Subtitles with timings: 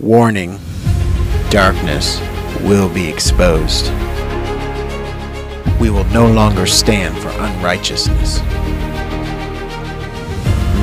[0.00, 0.60] Warning
[1.50, 2.20] darkness
[2.60, 3.90] will be exposed.
[5.80, 8.38] We will no longer stand for unrighteousness.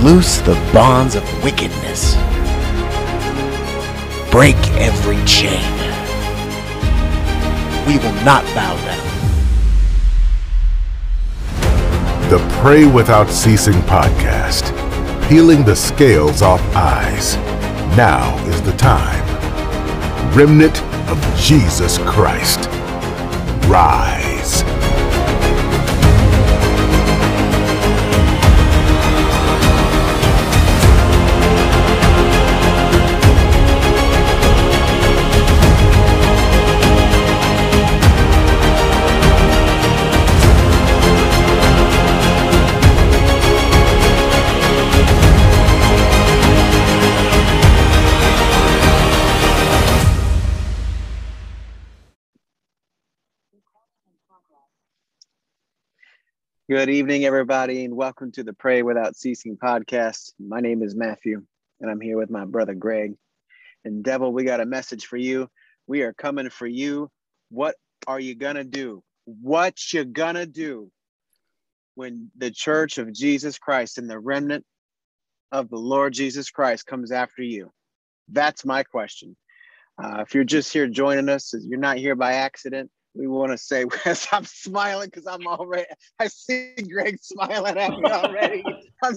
[0.04, 2.16] Loose the bonds of wickedness.
[4.32, 5.64] Break every chain.
[7.88, 9.06] We will not bow down.
[12.30, 14.74] The Pray Without Ceasing podcast,
[15.30, 17.38] peeling the scales off eyes.
[17.96, 19.24] Now is the time.
[20.36, 22.68] Remnant of Jesus Christ.
[23.70, 24.64] Rise.
[56.68, 60.34] Good evening, everybody, and welcome to the Pray Without Ceasing podcast.
[60.40, 61.44] My name is Matthew,
[61.80, 63.14] and I'm here with my brother Greg.
[63.84, 65.48] And Devil, we got a message for you.
[65.86, 67.12] We are coming for you.
[67.52, 67.76] What
[68.08, 69.04] are you gonna do?
[69.26, 70.90] What you gonna do
[71.94, 74.66] when the Church of Jesus Christ and the remnant
[75.52, 77.72] of the Lord Jesus Christ comes after you?
[78.28, 79.38] That's my question.
[80.04, 83.58] Uh, if you're just here joining us, you're not here by accident we want to
[83.58, 85.86] say as I'm smiling because I'm already
[86.20, 88.64] I see Greg smiling at me already.
[89.04, 89.16] I'm,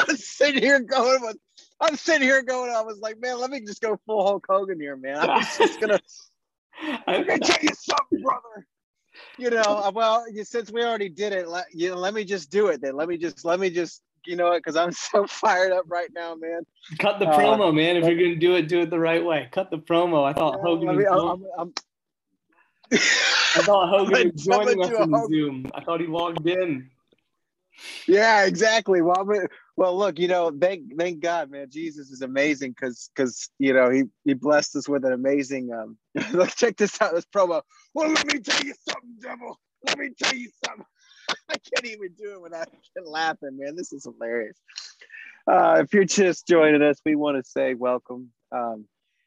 [0.00, 1.36] I'm sitting here going with
[1.80, 4.80] I'm sitting here going, I was like, man, let me just go full Hulk Hogan
[4.80, 5.18] here, man.
[5.18, 6.00] I'm just gonna
[7.06, 8.66] I'm gonna tell you something, brother.
[9.38, 12.50] You know, uh, well, since we already did it, let, you know, let me just
[12.50, 12.96] do it then.
[12.96, 16.08] Let me just let me just you know it because I'm so fired up right
[16.14, 16.62] now, man.
[16.98, 17.96] Cut the uh, promo, man.
[17.96, 19.48] If you're gonna do it, do it the right way.
[19.52, 20.24] Cut the promo.
[20.24, 20.88] I thought Hogan.
[20.88, 21.74] I'm, I'm, I'm,
[22.92, 25.66] I thought Hogan was joining us in Zoom.
[25.74, 26.90] I thought he logged in.
[28.08, 29.02] Yeah, exactly.
[29.02, 29.26] Well,
[29.76, 31.66] well, look, you know, thank thank God, man.
[31.70, 35.72] Jesus is amazing because because you know he he blessed us with an amazing.
[35.72, 35.98] um
[36.32, 37.14] Look, check this out.
[37.14, 37.62] This promo.
[37.94, 39.58] Well, let me tell you something, devil.
[39.86, 40.86] Let me tell you something.
[41.48, 42.68] I can't even do it without
[43.04, 43.76] laughing, man.
[43.76, 44.56] This is hilarious.
[45.50, 48.30] Uh, if you're just joining us, we want to say welcome.
[48.52, 48.86] Um,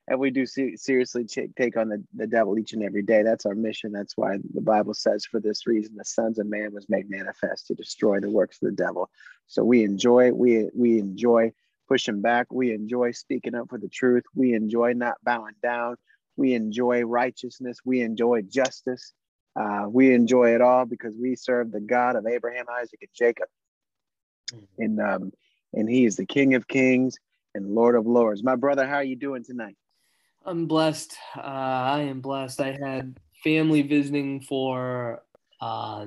[0.09, 3.21] and we do see, seriously take, take on the, the devil each and every day.
[3.21, 3.91] That's our mission.
[3.91, 7.67] That's why the Bible says, for this reason, the sons of man was made manifest
[7.67, 9.11] to destroy the works of the devil.
[9.45, 11.53] So we enjoy, we we enjoy
[11.87, 12.47] pushing back.
[12.51, 14.23] We enjoy speaking up for the truth.
[14.33, 15.97] We enjoy not bowing down.
[16.37, 17.77] We enjoy righteousness.
[17.85, 19.13] We enjoy justice.
[19.55, 23.47] Uh, we enjoy it all because we serve the God of Abraham, Isaac, and Jacob.
[24.79, 25.33] And um,
[25.73, 27.17] and He is the King of Kings
[27.53, 28.43] and Lord of Lords.
[28.43, 29.75] My brother, how are you doing tonight?
[30.45, 31.15] I'm blessed.
[31.37, 32.61] Uh, I am blessed.
[32.61, 35.23] I had family visiting for
[35.61, 36.05] uh,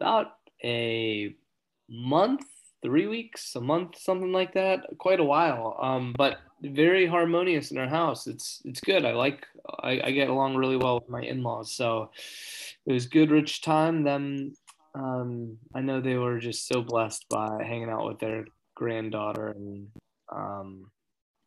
[0.00, 0.32] about
[0.64, 1.34] a
[1.88, 2.44] month,
[2.82, 4.86] three weeks, a month, something like that.
[4.98, 5.76] Quite a while.
[5.80, 8.26] Um, but very harmonious in our house.
[8.26, 9.04] It's it's good.
[9.04, 9.46] I like.
[9.80, 11.72] I, I get along really well with my in-laws.
[11.72, 12.10] So
[12.86, 14.04] it was good, rich time.
[14.04, 14.54] Them.
[14.94, 18.44] Um, I know they were just so blessed by hanging out with their
[18.74, 19.88] granddaughter and
[20.30, 20.90] um,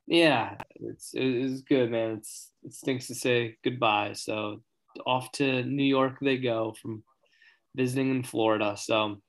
[0.08, 2.18] yeah, it's it's good, man.
[2.18, 4.14] It's it stinks to say goodbye.
[4.14, 4.62] So
[5.06, 7.04] off to New York they go from
[7.76, 8.76] visiting in Florida.
[8.78, 9.22] So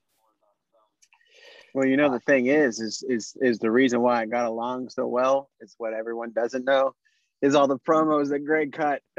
[1.73, 4.45] well, you know the uh, thing is, is is is the reason why I got
[4.45, 5.49] along so well.
[5.61, 6.93] Is what everyone doesn't know,
[7.41, 9.01] is all the promos that Greg cut.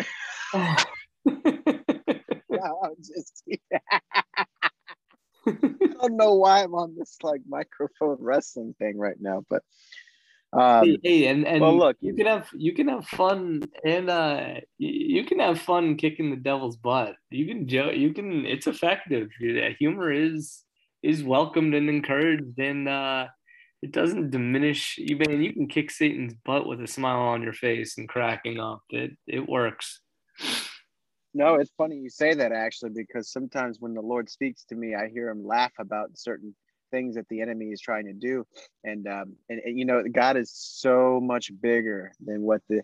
[0.55, 0.87] I
[6.01, 9.63] don't know why I'm on this like microphone wrestling thing right now, but
[10.53, 14.09] um, hey, hey, and, and well, look, you can have you can have fun and
[14.09, 17.17] uh, you can have fun kicking the devil's butt.
[17.31, 17.97] You can joke.
[17.97, 18.47] You can.
[18.47, 19.29] It's effective.
[19.79, 20.65] Humor is
[21.03, 23.27] is welcomed and encouraged, and uh,
[23.83, 24.97] it doesn't diminish.
[24.97, 28.59] You Even you can kick Satan's butt with a smile on your face and cracking
[28.59, 28.81] up.
[28.89, 30.01] It it works.
[31.35, 34.95] No, it's funny you say that actually, because sometimes when the Lord speaks to me,
[34.95, 36.55] I hear him laugh about certain
[36.91, 38.47] things that the enemy is trying to do.
[38.85, 42.83] And um and, and, you know god is so much bigger than what the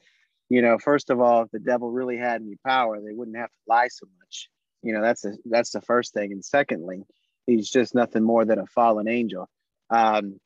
[0.49, 3.51] you know first of all if the devil really had any power they wouldn't have
[3.51, 4.49] to lie so much.
[4.83, 6.33] You know that's the that's the first thing.
[6.33, 7.05] And secondly
[7.47, 9.49] he's just nothing more than a fallen angel.
[9.91, 10.39] Um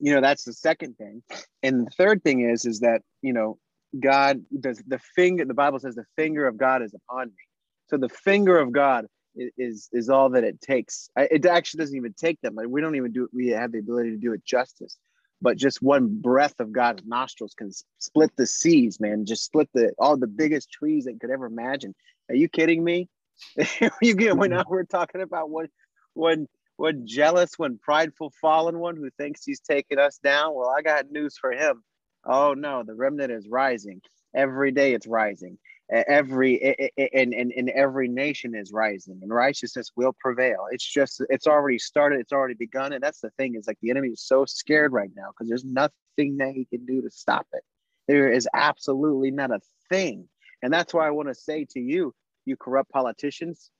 [0.00, 1.22] you know that's the second thing.
[1.62, 3.58] And the third thing is is that you know
[3.98, 7.44] god does the finger the bible says the finger of god is upon me.
[7.88, 11.08] So the finger of god is is all that it takes.
[11.16, 12.54] It actually doesn't even take them.
[12.54, 13.28] Like we don't even do.
[13.32, 14.96] We have the ability to do it justice,
[15.40, 19.26] but just one breath of God's nostrils can split the seas, man.
[19.26, 21.94] Just split the all the biggest trees that could ever imagine.
[22.28, 23.08] Are you kidding me?
[24.02, 24.70] you get when mm-hmm.
[24.70, 25.68] we're talking about one
[26.14, 26.46] one
[26.76, 30.54] one jealous, one prideful, fallen one who thinks he's taking us down.
[30.54, 31.82] Well, I got news for him.
[32.24, 34.00] Oh no, the remnant is rising.
[34.34, 35.58] Every day it's rising.
[35.90, 40.66] Every and, and, and every nation is rising and righteousness will prevail.
[40.70, 42.94] It's just it's already started, it's already begun.
[42.94, 45.64] And that's the thing, is like the enemy is so scared right now because there's
[45.64, 47.62] nothing that he can do to stop it.
[48.08, 49.60] There is absolutely not a
[49.90, 50.26] thing.
[50.62, 52.14] And that's why I want to say to you,
[52.46, 53.70] you corrupt politicians,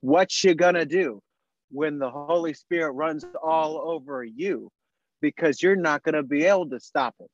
[0.00, 1.20] what you gonna do
[1.70, 4.70] when the Holy Spirit runs all over you?
[5.20, 7.30] Because you're not gonna be able to stop it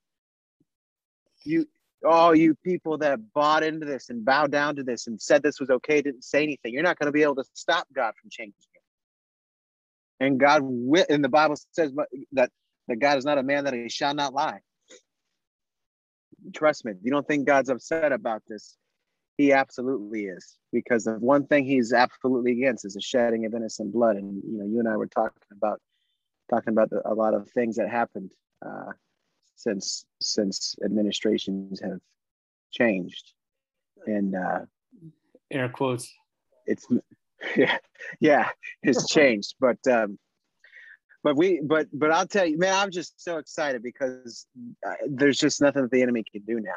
[1.45, 1.67] you
[2.05, 5.61] all you people that bought into this and bowed down to this and said this
[5.61, 6.73] was okay, didn't say anything.
[6.73, 10.25] You're not going to be able to stop God from changing it.
[10.25, 11.93] And God and the Bible says
[12.33, 12.51] that
[12.89, 14.61] that God is not a man that he shall not lie.
[16.55, 18.77] Trust me, you don't think God's upset about this,
[19.39, 20.59] he absolutely is.
[20.73, 24.17] Because the one thing he's absolutely against is the shedding of innocent blood.
[24.17, 25.81] And you know, you and I were talking about
[26.51, 28.31] talking about the, a lot of things that happened
[28.65, 28.93] uh,
[29.57, 32.01] since since administrations have
[32.73, 33.33] changed.
[34.07, 34.61] And uh
[35.51, 36.13] air quotes.
[36.67, 36.87] it's
[37.57, 37.79] yeah
[38.21, 38.49] yeah
[38.83, 40.19] it's changed but um
[41.23, 44.47] but we but but i'll tell you man i'm just so excited because
[44.87, 46.73] uh, there's just nothing that the enemy can do now.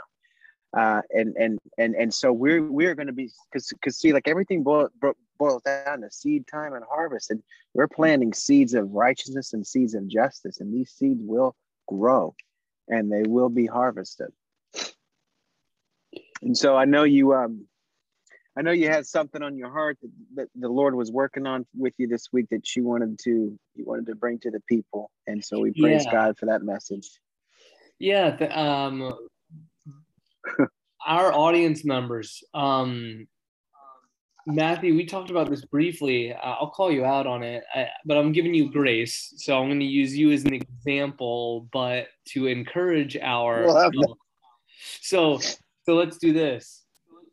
[0.78, 4.28] Uh and and and and so we're we're going to be because because see like
[4.28, 4.90] everything boil,
[5.40, 7.42] boils down to seed time and harvest and
[7.74, 11.56] we're planting seeds of righteousness and seeds of justice and these seeds will
[11.88, 12.36] grow
[12.88, 14.32] and they will be harvested.
[16.42, 17.68] And so I know you um
[18.58, 21.68] I know you had something on your heart that, that the Lord was working on
[21.76, 25.12] with you this week that you wanted to you wanted to bring to the people.
[25.28, 26.12] And so we praise yeah.
[26.12, 27.20] God for that message.
[28.00, 29.14] Yeah, the, um
[31.06, 33.28] our audience members um
[34.50, 36.34] Matthew, we talked about this briefly.
[36.34, 39.34] Uh, I'll call you out on it, I, but I'm giving you grace.
[39.36, 43.92] So I'm going to use you as an example, but to encourage our.
[45.02, 46.86] so, so let's do this.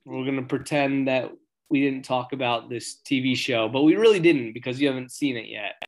[0.05, 1.31] We're going to pretend that
[1.71, 5.37] we didn't talk about this TV show, but we really didn't because you haven't seen
[5.37, 5.81] it yet.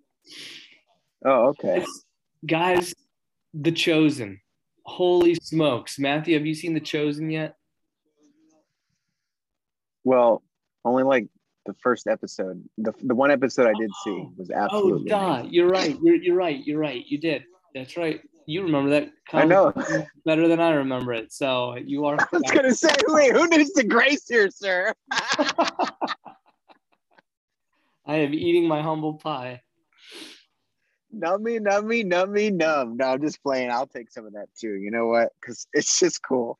[1.25, 1.81] Oh, okay.
[1.81, 2.05] It's,
[2.46, 2.94] guys,
[3.52, 4.40] The Chosen.
[4.84, 5.99] Holy smokes.
[5.99, 7.56] Matthew, have you seen The Chosen yet?
[10.05, 10.44] Well,
[10.86, 11.28] only like
[11.66, 12.62] the first episode.
[12.78, 14.32] The, the one episode I did see oh.
[14.36, 15.12] was absolutely.
[15.12, 15.96] Oh, God, you're right.
[16.02, 16.64] You're, you're right.
[16.64, 17.04] You're right.
[17.06, 17.44] You did.
[17.74, 18.20] That's right.
[18.46, 19.10] You remember that.
[19.32, 19.72] I know
[20.24, 21.32] better than I remember it.
[21.32, 22.16] So you are.
[22.20, 24.94] I was gonna say, wait, who needs the grace here, sir?
[28.06, 29.62] I am eating my humble pie.
[31.14, 32.96] Nummy, nummy, nummy, numb.
[32.96, 33.70] No, I'm just playing.
[33.70, 34.74] I'll take some of that too.
[34.74, 35.32] You know what?
[35.40, 36.58] Because it's just cool.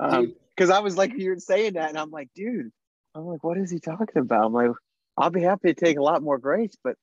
[0.00, 2.72] Um, because I was like, you were saying that, and I'm like, dude,
[3.16, 4.44] I'm like, what is he talking about?
[4.44, 4.70] I'm like,
[5.16, 6.96] I'll be happy to take a lot more grace, but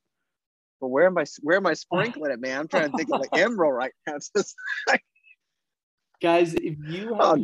[0.80, 2.60] but where am I where am I sprinkling it, man?
[2.60, 4.18] I'm trying to think of the emerald right now.
[4.38, 4.54] Just
[4.88, 5.02] like
[6.22, 7.40] guys, if you have,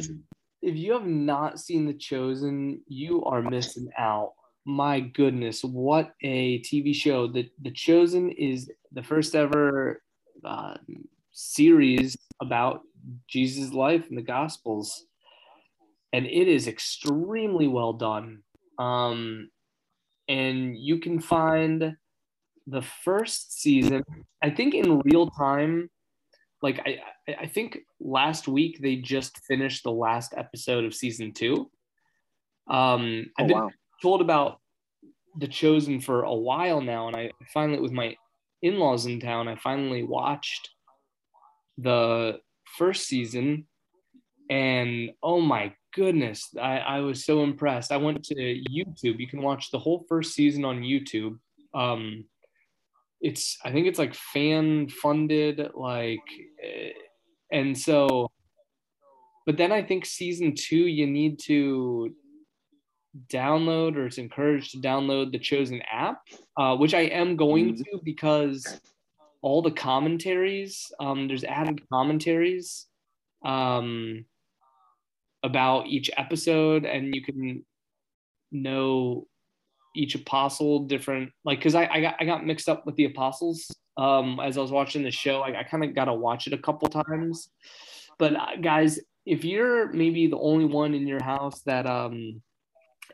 [0.62, 4.34] if you have not seen The Chosen, you are missing out.
[4.66, 7.28] My goodness, what a TV show!
[7.28, 10.04] The The Chosen is the first ever
[10.46, 10.76] uh,
[11.32, 12.82] series about
[13.28, 15.06] Jesus' life and the Gospels,
[16.14, 18.44] and it is extremely well done.
[18.80, 19.50] Um,
[20.28, 21.96] and you can find
[22.66, 24.04] the first season,
[24.42, 25.90] I think in real time.
[26.62, 27.00] Like I,
[27.40, 31.70] I think last week they just finished the last episode of season two.
[32.70, 33.70] Um, I've oh, been wow.
[34.02, 34.60] told about
[35.38, 38.16] the Chosen for a while now, and I finally, with my
[38.62, 40.70] in-laws in town, I finally watched
[41.78, 42.40] the
[42.78, 43.68] first season,
[44.50, 47.92] and oh my goodness, I, I was so impressed.
[47.92, 49.20] I went to YouTube.
[49.20, 51.38] You can watch the whole first season on YouTube.
[51.74, 52.26] Um,
[53.22, 56.20] it's I think it's like fan funded, like,
[56.64, 56.92] eh,
[57.52, 58.32] and so.
[59.46, 62.14] But then I think season two, you need to
[63.28, 66.22] download or it's encouraged to download the chosen app,
[66.58, 67.84] uh, which I am going mm-hmm.
[67.84, 68.80] to because
[69.42, 72.86] all the commentaries, um, there's added commentaries.
[73.44, 74.26] Um,
[75.44, 77.64] about each episode and you can
[78.52, 79.26] know
[79.96, 83.72] each apostle different like because I, I got I got mixed up with the apostles
[83.98, 85.42] um as I was watching the show.
[85.42, 87.50] I, I kind of got to watch it a couple times.
[88.18, 92.42] But uh, guys if you're maybe the only one in your house that um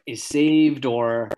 [0.06, 1.30] is saved or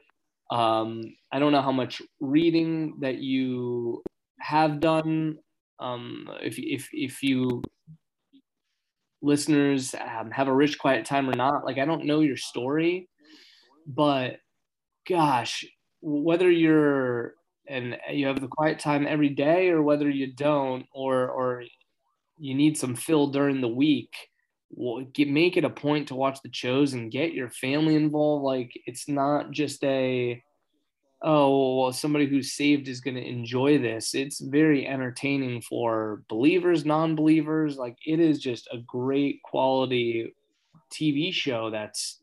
[0.52, 4.02] um I don't know how much reading that you
[4.40, 5.38] have done
[5.80, 7.62] um, if if if you
[9.28, 13.10] listeners um, have a rich quiet time or not, like I don't know your story,
[13.86, 14.38] but
[15.08, 15.64] gosh,
[16.02, 17.34] whether you're
[17.70, 21.64] and you have the quiet time every day or whether you don't or or
[22.40, 24.14] you need some fill during the week
[24.70, 28.44] well, get, make it a point to watch the shows and get your family involved.
[28.44, 30.42] Like it's not just a
[31.24, 36.86] oh well somebody who's saved is going to enjoy this it's very entertaining for believers
[36.86, 40.36] non-believers like it is just a great quality
[40.94, 42.20] tv show that's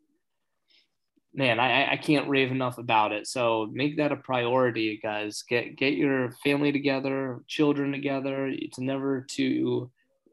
[1.34, 3.26] man, I, I can't rave enough about it.
[3.26, 5.42] So make that a priority, guys.
[5.42, 8.46] Get get your family together, children together.
[8.46, 9.90] It's never to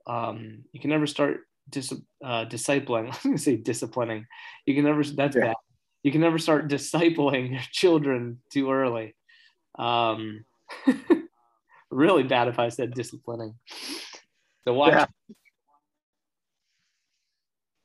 [0.07, 1.91] um, you can never start dis,
[2.23, 3.05] uh, discipling.
[3.05, 4.25] I was gonna say disciplining.
[4.65, 5.47] You can never that's yeah.
[5.47, 5.55] bad.
[6.03, 9.15] You can never start discipling your children too early.
[9.77, 10.45] Um,
[11.91, 13.55] really bad if I said disciplining.
[14.63, 14.93] So watch.
[14.93, 15.05] Yeah.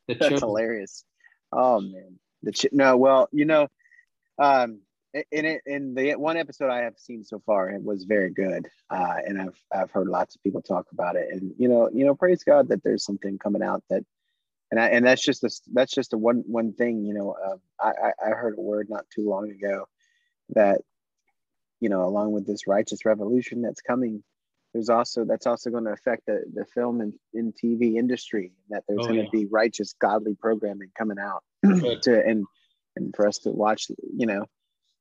[0.08, 1.04] That's hilarious.
[1.52, 2.18] Oh man.
[2.42, 3.68] The ch- no, well, you know,
[4.38, 4.80] um,
[5.32, 8.68] in it in the one episode I have seen so far, it was very good,
[8.90, 12.04] uh, and I've I've heard lots of people talk about it, and you know, you
[12.04, 14.04] know, praise God that there's something coming out that,
[14.70, 17.56] and I, and that's just a that's just a one one thing, you know, uh,
[17.80, 19.87] I I heard a word not too long ago
[20.50, 20.80] that,
[21.80, 24.25] you know, along with this righteous revolution that's coming,
[24.73, 28.82] there's also that's also going to affect the the film and in TV industry that
[28.88, 29.44] there's oh, going to yeah.
[29.44, 31.44] be righteous godly programming coming out
[32.02, 32.44] to and
[32.96, 34.44] and for us to watch you know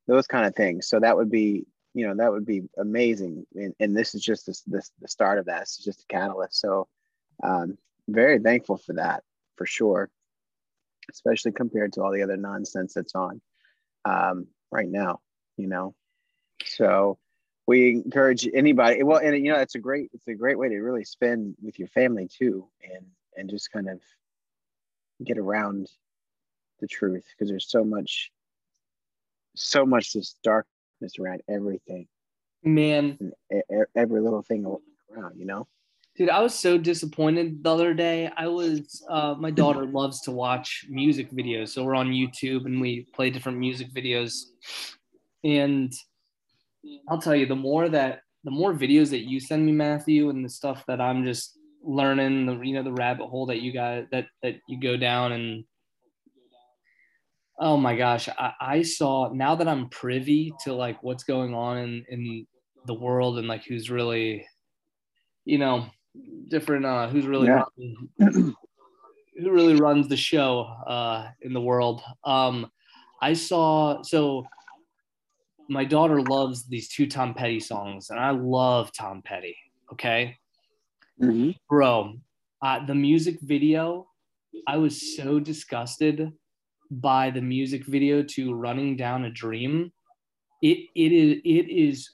[0.08, 0.88] those kind of things.
[0.88, 3.48] So that would be you know that would be amazing.
[3.56, 5.64] And, and this is just this, this the start of that.
[5.64, 6.60] It's just a catalyst.
[6.60, 6.88] So
[7.44, 9.24] um very thankful for that
[9.56, 10.10] for sure
[11.12, 13.42] especially compared to all the other nonsense that's on
[14.06, 15.20] um right now
[15.58, 15.94] you know?
[16.66, 17.18] So
[17.68, 20.80] we encourage anybody well and you know it's a great it's a great way to
[20.80, 24.00] really spend with your family too and and just kind of
[25.24, 25.88] get around
[26.80, 28.32] the truth because there's so much
[29.56, 32.08] so much this darkness around everything.
[32.64, 33.32] Man.
[33.96, 35.68] Every little thing around you know
[36.16, 38.30] dude i was so disappointed the other day.
[38.38, 42.80] I was uh, my daughter loves to watch music videos so we're on youtube and
[42.80, 44.44] we play different music videos.
[45.44, 45.94] And
[47.10, 50.46] i'll tell you the more that the more videos that you send me matthew and
[50.46, 54.06] the stuff that i'm just learning the you know the rabbit hole that you guys
[54.12, 55.66] that that you go down and
[57.58, 61.78] Oh my gosh, I, I, saw now that I'm privy to like what's going on
[61.78, 62.48] in in
[62.86, 64.46] the world and like who's really,
[65.46, 65.86] you know,
[66.48, 66.86] different.
[66.86, 67.64] Uh, who's really yeah.
[67.78, 68.10] running,
[69.40, 72.02] who really runs the show uh, in the world.
[72.24, 72.70] Um,
[73.22, 74.46] I saw so
[75.70, 79.58] my daughter loves these two Tom Petty songs, and I love Tom Petty.
[79.92, 80.38] Okay,
[81.22, 81.52] mm-hmm.
[81.70, 82.14] bro,
[82.62, 84.08] uh, the music video,
[84.68, 86.32] I was so disgusted
[86.92, 89.92] by the music video to running down a dream
[90.62, 92.12] it it is it is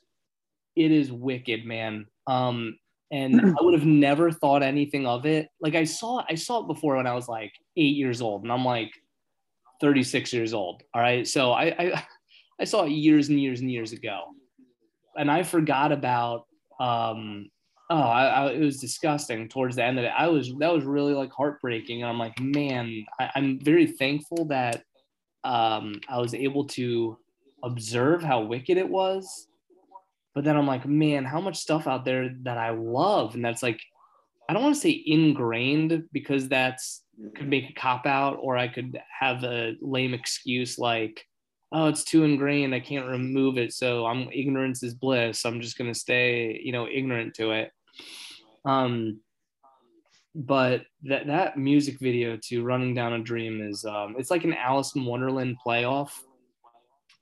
[0.75, 2.77] it is wicked man um
[3.11, 6.67] and i would have never thought anything of it like i saw i saw it
[6.67, 8.91] before when i was like eight years old and i'm like
[9.79, 12.05] 36 years old all right so i i,
[12.59, 14.25] I saw it years and years and years ago
[15.17, 16.45] and i forgot about
[16.79, 17.49] um
[17.91, 20.13] oh, I, I, it was disgusting towards the end of it.
[20.17, 24.45] I was that was really like heartbreaking, and I'm like, man, I, am very thankful
[24.45, 24.83] that
[25.43, 27.17] um, I was able to
[27.63, 29.47] observe how wicked it was.
[30.33, 33.61] But then I'm like, man, how much stuff out there that I love, and that's
[33.63, 33.81] like,
[34.49, 37.03] I don't want to say ingrained because that's
[37.35, 41.25] could make a cop out, or I could have a lame excuse like
[41.71, 42.75] oh, it's too ingrained.
[42.75, 43.73] I can't remove it.
[43.73, 45.45] So I'm ignorance is bliss.
[45.45, 47.71] I'm just going to stay, you know, ignorant to it.
[48.65, 49.21] Um,
[50.33, 54.53] but that that music video to "Running Down a Dream" is um, it's like an
[54.53, 56.11] Alice in Wonderland playoff.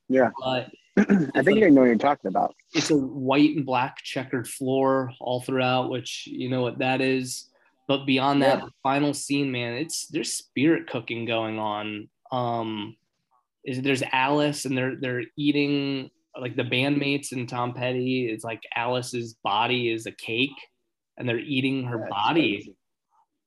[0.10, 0.70] Yeah, but
[1.36, 2.56] I think I know what you're talking about.
[2.74, 7.50] It's a white and black checkered floor all throughout, which you know what that is.
[7.88, 8.70] But beyond that, yeah.
[8.84, 12.10] final scene, man, it's there's spirit cooking going on.
[12.32, 12.96] Um,
[13.66, 18.30] is there's Alice and they're they're eating like the bandmates and Tom Petty.
[18.30, 20.52] It's like Alice's body is a cake
[21.18, 22.76] and they're eating her body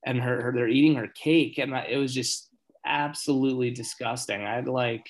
[0.05, 2.51] and her, her, they're eating her cake and it was just
[2.85, 5.07] absolutely disgusting I'd like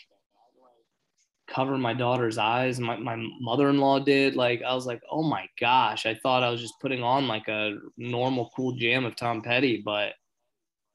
[1.48, 6.06] cover my daughter's eyes my, my mother-in-law did like i was like oh my gosh
[6.06, 9.82] i thought i was just putting on like a normal cool jam of tom petty
[9.84, 10.10] but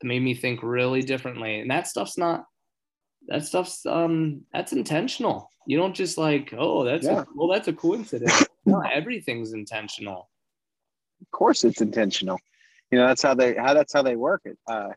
[0.01, 2.45] it made me think really differently and that stuff's not
[3.27, 7.21] that stuff's um that's intentional you don't just like oh that's yeah.
[7.21, 10.29] a, well that's a coincidence no everything's intentional
[11.21, 12.39] of course it's intentional.
[12.91, 14.57] You know, that's how they how that's how they work it.
[14.67, 14.89] Uh,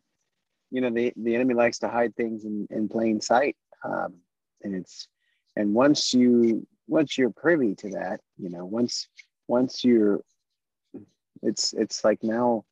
[0.71, 3.57] you know, the the enemy likes to hide things in, in plain sight.
[3.85, 4.15] Um,
[4.63, 5.09] and it's
[5.61, 9.09] and once you once you're privy to that, you know, once
[9.47, 10.21] once you're
[11.43, 12.65] it's it's like now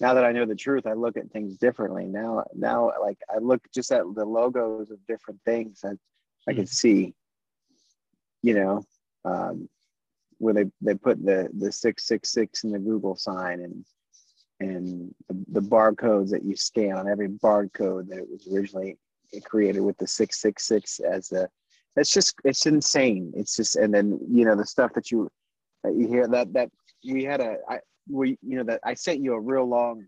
[0.00, 2.04] now that I know the truth, I look at things differently.
[2.04, 5.98] Now now like I look just at the logos of different things and
[6.46, 6.66] I can hmm.
[6.66, 7.14] see,
[8.42, 8.84] you know,
[9.24, 9.68] um,
[10.38, 13.84] where they, they put the the 666 in the Google sign and
[14.60, 18.98] and the, the barcodes that you scan on every barcode that it was originally
[19.44, 21.48] created with the 666 as a
[21.96, 25.28] it's just it's insane it's just and then you know the stuff that you
[25.82, 26.70] that you hear that that
[27.04, 27.78] we had a I
[28.10, 30.06] we you know that I sent you a real long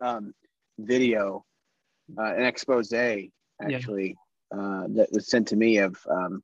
[0.00, 0.32] um
[0.78, 1.44] video
[2.16, 4.16] uh, an expose actually
[4.52, 4.58] yeah.
[4.58, 6.42] uh, that was sent to me of um,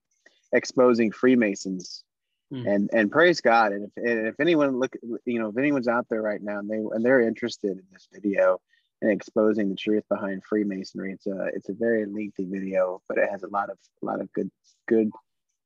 [0.53, 2.05] exposing Freemasons
[2.53, 2.67] mm.
[2.67, 4.95] and and praise God and if and if anyone look
[5.25, 8.09] you know if anyone's out there right now and they and they're interested in this
[8.13, 8.61] video
[9.05, 11.13] and exposing the truth behind Freemasonry.
[11.13, 14.21] It's a it's a very lengthy video, but it has a lot of a lot
[14.21, 14.51] of good
[14.89, 15.11] good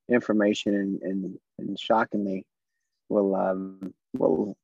[0.09, 2.45] information and and, and shockingly
[3.07, 4.57] will um, will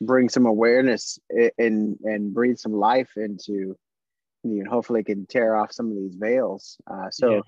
[0.00, 1.18] bring some awareness
[1.56, 3.76] and and breathe some life into
[4.42, 6.76] you know hopefully can tear off some of these veils.
[6.90, 7.34] Uh, so.
[7.36, 7.40] Yeah.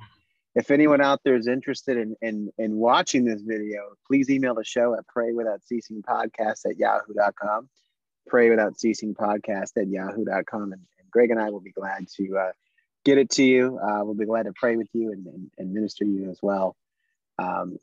[0.55, 4.65] If anyone out there is interested in, in, in watching this video, please email the
[4.65, 7.69] show at pray without ceasing podcast at yahoo.com
[8.29, 10.73] pray without ceasing podcast at yahoo.com.
[10.73, 12.53] And, and Greg and I will be glad to uh,
[13.05, 13.79] get it to you.
[13.79, 16.77] Uh, we'll be glad to pray with you and, and, and minister you as well.
[17.39, 17.79] Um,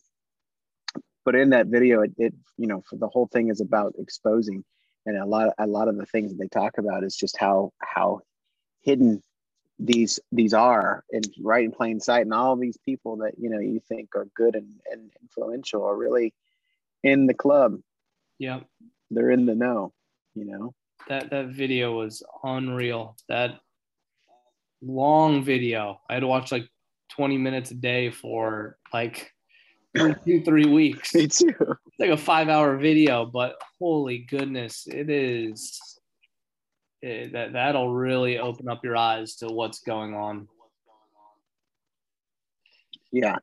[1.23, 4.63] but in that video, it, it, you know, for the whole thing is about exposing,
[5.05, 7.71] and a lot, a lot of the things that they talk about is just how
[7.79, 8.21] how
[8.81, 9.23] hidden
[9.79, 13.59] these these are and right in plain sight, and all these people that you know
[13.59, 16.33] you think are good and, and influential are really
[17.03, 17.79] in the club.
[18.37, 18.59] Yeah,
[19.09, 19.93] they're in the know
[20.35, 20.73] you know?
[21.07, 23.15] That that video was unreal.
[23.29, 23.59] That
[24.81, 26.01] long video.
[26.09, 26.67] I had to watch like
[27.11, 29.31] 20 minutes a day for like
[29.95, 31.13] two three weeks.
[31.15, 31.53] Me too.
[31.59, 35.79] It's like a five hour video but holy goodness it is
[37.01, 40.47] it, that that'll really open up your eyes to what's going on.
[43.11, 43.37] Yeah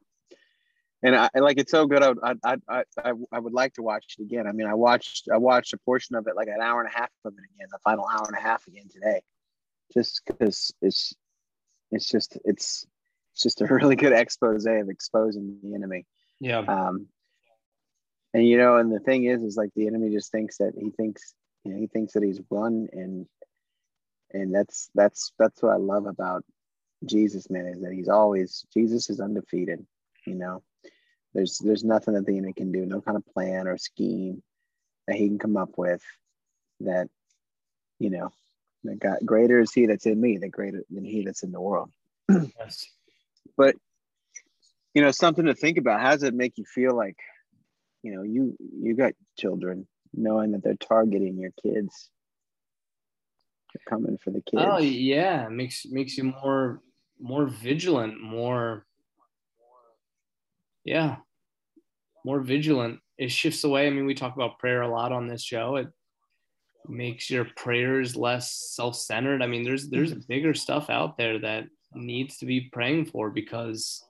[1.02, 2.02] and I like it's so good.
[2.02, 4.46] I, I I I I would like to watch it again.
[4.46, 6.96] I mean, I watched I watched a portion of it, like an hour and a
[6.96, 9.22] half of it again, the final hour and a half again today,
[9.92, 11.14] just because it's
[11.90, 12.86] it's just it's
[13.32, 16.06] it's just a really good expose of exposing the enemy.
[16.40, 16.58] Yeah.
[16.60, 17.08] Um.
[18.34, 20.90] And you know, and the thing is, is like the enemy just thinks that he
[20.90, 21.34] thinks
[21.64, 23.26] you know he thinks that he's won, and
[24.32, 26.44] and that's that's that's what I love about
[27.04, 29.84] Jesus, man, is that he's always Jesus is undefeated.
[30.26, 30.62] You know,
[31.34, 34.42] there's there's nothing that the enemy can do, no kind of plan or scheme
[35.06, 36.02] that he can come up with
[36.80, 37.08] that,
[37.98, 38.32] you know,
[38.84, 41.60] that God greater is he that's in me, the greater than he that's in the
[41.60, 41.90] world.
[42.28, 42.86] yes.
[43.56, 43.76] But
[44.94, 46.00] you know, something to think about.
[46.00, 47.16] How does it make you feel like,
[48.02, 52.10] you know, you you got children, knowing that they're targeting your kids?
[53.72, 54.62] They're coming for the kids.
[54.66, 56.82] Oh yeah, makes makes you more
[57.18, 58.84] more vigilant, more
[60.84, 61.16] yeah,
[62.24, 63.00] more vigilant.
[63.18, 63.86] It shifts away.
[63.86, 65.76] I mean, we talk about prayer a lot on this show.
[65.76, 65.88] It
[66.88, 69.42] makes your prayers less self-centered.
[69.42, 70.26] I mean, there's there's mm-hmm.
[70.28, 71.64] bigger stuff out there that
[71.94, 74.02] needs to be praying for because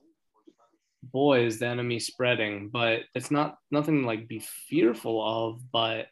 [1.11, 6.07] boy is the enemy spreading but it's not nothing like be fearful of but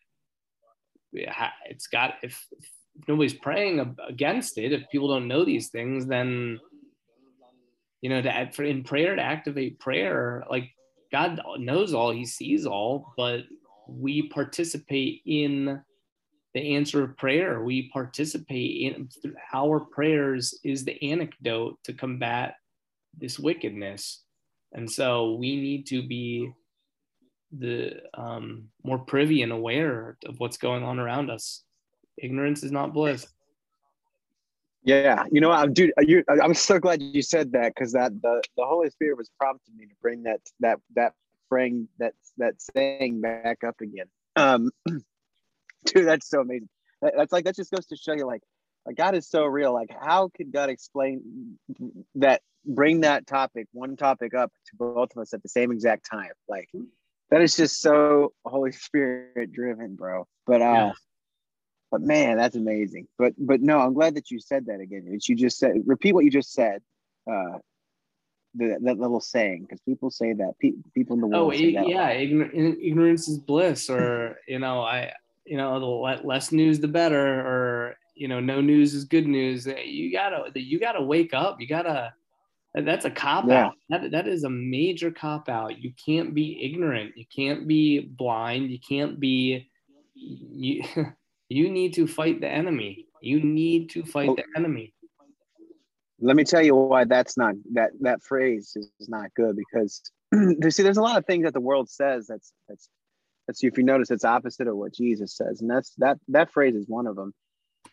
[1.14, 2.70] it's got if, if
[3.08, 6.60] nobody's praying against it if people don't know these things then
[8.02, 10.72] you know, to for in prayer to activate prayer, like
[11.12, 13.42] God knows all, He sees all, but
[13.88, 15.82] we participate in
[16.54, 17.64] the answer of prayer.
[17.64, 19.10] We participate in
[19.54, 22.56] our prayers is the antidote to combat
[23.18, 24.24] this wickedness,
[24.74, 26.52] and so we need to be
[27.58, 31.64] the um, more privy and aware of what's going on around us.
[32.18, 33.28] Ignorance is not bliss.
[34.84, 35.94] Yeah, you know, I'm dude.
[36.00, 39.78] You, I'm so glad you said that because that the, the Holy Spirit was prompting
[39.78, 41.14] me to bring that that that
[41.50, 44.08] frame that that saying back up again.
[44.36, 44.72] Um,
[45.86, 46.70] dude, that's so amazing.
[47.02, 48.42] That's like that just goes to show you like,
[48.86, 49.72] like God is so real.
[49.74, 51.58] Like, how could God explain
[52.16, 52.42] that?
[52.64, 56.30] Bring that topic, one topic up to both of us at the same exact time.
[56.48, 56.70] Like,
[57.32, 60.28] that is just so Holy Spirit driven, bro.
[60.46, 60.92] But uh, yeah
[61.92, 63.08] but man, that's amazing.
[63.18, 65.06] But but no, I'm glad that you said that again.
[65.12, 66.82] That you just said repeat what you just said.
[67.30, 67.60] Uh,
[68.56, 71.54] the, that little saying because people say that pe- people in the world.
[71.54, 75.12] Oh yeah, Ignor- ignorance is bliss, or you know, I
[75.46, 79.68] you know, the less news the better, or you know, no news is good news.
[79.68, 81.60] You gotta you gotta wake up.
[81.60, 82.14] You gotta
[82.74, 83.66] that's a cop yeah.
[83.66, 83.74] out.
[83.90, 85.82] That, that is a major cop out.
[85.82, 87.18] You can't be ignorant.
[87.18, 88.72] You can't be blind.
[88.72, 89.70] You can't be
[90.14, 90.84] you
[91.52, 93.06] you need to fight the enemy.
[93.22, 94.94] You need to fight well, the enemy.
[96.20, 100.72] Let me tell you why that's not that that phrase is not good because you
[100.72, 102.90] see there's a lot of things that the world says that's that's
[103.48, 106.76] that's if you notice it's opposite of what Jesus says and that's that that phrase
[106.76, 107.34] is one of them.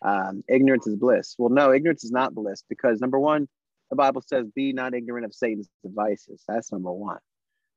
[0.01, 1.35] Um, ignorance is bliss.
[1.37, 3.49] Well, no, ignorance is not bliss because number one,
[3.89, 6.41] the Bible says, be not ignorant of Satan's devices.
[6.47, 7.17] That's number one.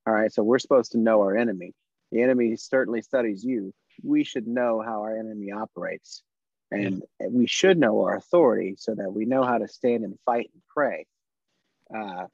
[0.06, 0.32] All right.
[0.32, 1.72] So we're supposed to know our enemy.
[2.12, 3.72] The enemy certainly studies you.
[4.02, 6.22] We should know how our enemy operates.
[6.70, 10.50] And we should know our authority so that we know how to stand and fight
[10.54, 11.06] and pray.
[11.94, 12.26] Uh,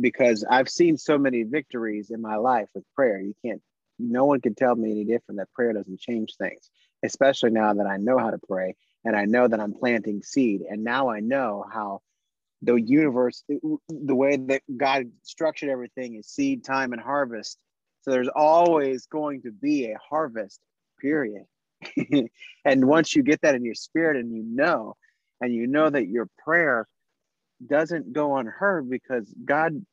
[0.00, 3.20] because I've seen so many victories in my life with prayer.
[3.20, 3.60] You can't,
[3.98, 6.70] no one can tell me any different that prayer doesn't change things,
[7.02, 10.62] especially now that I know how to pray and I know that I'm planting seed.
[10.68, 12.00] And now I know how
[12.62, 17.58] the universe, the way that God structured everything is seed, time, and harvest.
[18.02, 20.60] So there's always going to be a harvest,
[22.64, 24.96] and once you get that in your spirit and you know,
[25.40, 26.88] and you know that your prayer
[27.64, 29.84] doesn't go unheard because God,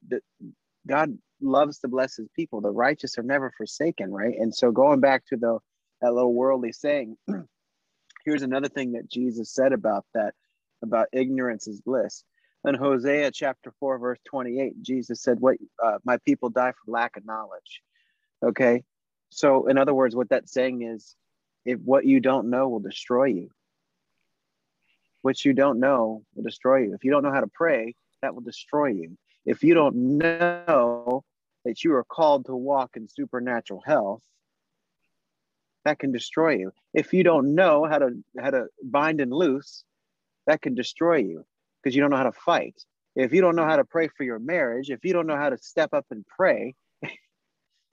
[0.88, 2.62] God loves to bless his people.
[2.62, 4.36] The righteous are never forsaken, right?
[4.38, 5.60] And so going back to the
[6.02, 7.16] that little worldly saying,
[8.26, 10.34] here's another thing that Jesus said about that,
[10.82, 12.24] about ignorance is bliss.
[12.66, 17.18] In Hosea chapter 4, verse 28, Jesus said, What uh, my people die for lack
[17.18, 17.82] of knowledge.
[18.44, 18.84] Okay.
[19.32, 21.16] So, in other words, what that's saying is
[21.66, 23.50] if what you don't know will destroy you.
[25.22, 26.94] What you don't know will destroy you.
[26.94, 29.18] If you don't know how to pray, that will destroy you.
[29.46, 31.24] If you don't know
[31.64, 34.22] that you are called to walk in supernatural health,
[35.86, 36.72] that can destroy you.
[36.94, 39.84] If you don't know how to how to bind and loose,
[40.46, 41.46] that can destroy you
[41.82, 42.84] because you don't know how to fight.
[43.16, 45.50] If you don't know how to pray for your marriage, if you don't know how
[45.50, 46.76] to step up and pray,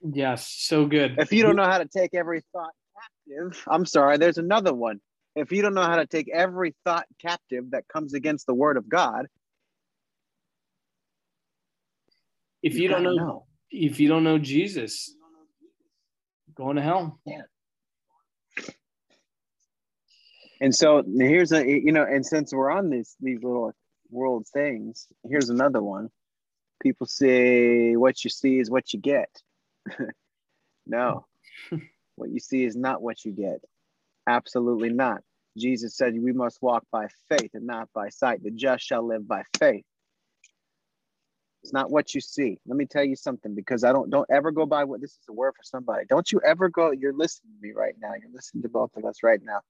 [0.03, 1.17] yes, so good.
[1.19, 5.01] If you don't know how to take every thought captive, I'm sorry, there's another one.
[5.35, 8.77] If you don't know how to take every thought captive that comes against the word
[8.77, 9.27] of God,
[12.63, 15.15] if you, you don't know, know, if you don't know Jesus,
[16.55, 17.21] going to hell.
[17.25, 17.43] Yeah.
[20.61, 23.73] And so here's a you know, and since we're on these these little
[24.11, 26.09] world things, here's another one.
[26.83, 29.29] People say what you see is what you get.
[30.87, 31.27] no,
[32.17, 33.61] what you see is not what you get.
[34.27, 35.23] Absolutely not.
[35.57, 38.43] Jesus said we must walk by faith and not by sight.
[38.43, 39.85] The just shall live by faith.
[41.63, 42.59] It's not what you see.
[42.67, 45.27] Let me tell you something because I don't don't ever go by what this is
[45.29, 46.05] a word for somebody.
[46.09, 48.13] Don't you ever go, you're listening to me right now.
[48.21, 49.61] You're listening to both of us right now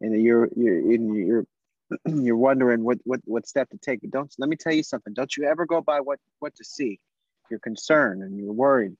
[0.00, 1.44] and you're you're you're
[2.06, 4.00] you're wondering what what what step to take.
[4.02, 5.14] But don't let me tell you something.
[5.14, 7.00] Don't you ever go by what what to see.
[7.50, 8.96] You're concerned and you're worried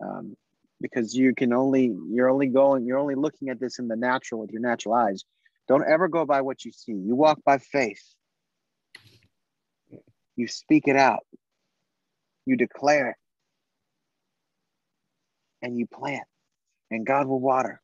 [0.00, 0.36] um,
[0.80, 4.40] because you can only you're only going you're only looking at this in the natural
[4.40, 5.24] with your natural eyes.
[5.66, 6.92] Don't ever go by what you see.
[6.92, 8.02] You walk by faith.
[10.36, 11.26] You speak it out.
[12.46, 13.16] You declare it.
[15.60, 16.24] And you plant.
[16.90, 17.82] And God will water.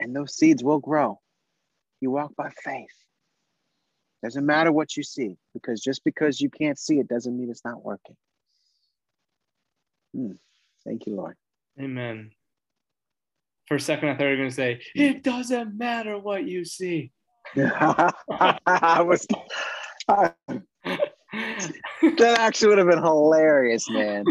[0.00, 1.20] And those seeds will grow.
[2.00, 2.90] You walk by faith.
[4.22, 7.64] Doesn't matter what you see, because just because you can't see it doesn't mean it's
[7.64, 8.16] not working.
[10.14, 10.32] Hmm.
[10.86, 11.36] Thank you, Lord.
[11.80, 12.30] Amen.
[13.66, 16.64] For a second, I thought you were going to say, "It doesn't matter what you
[16.64, 17.12] see."
[17.56, 19.26] I was.
[20.06, 20.34] that
[22.38, 24.24] actually would have been hilarious, man.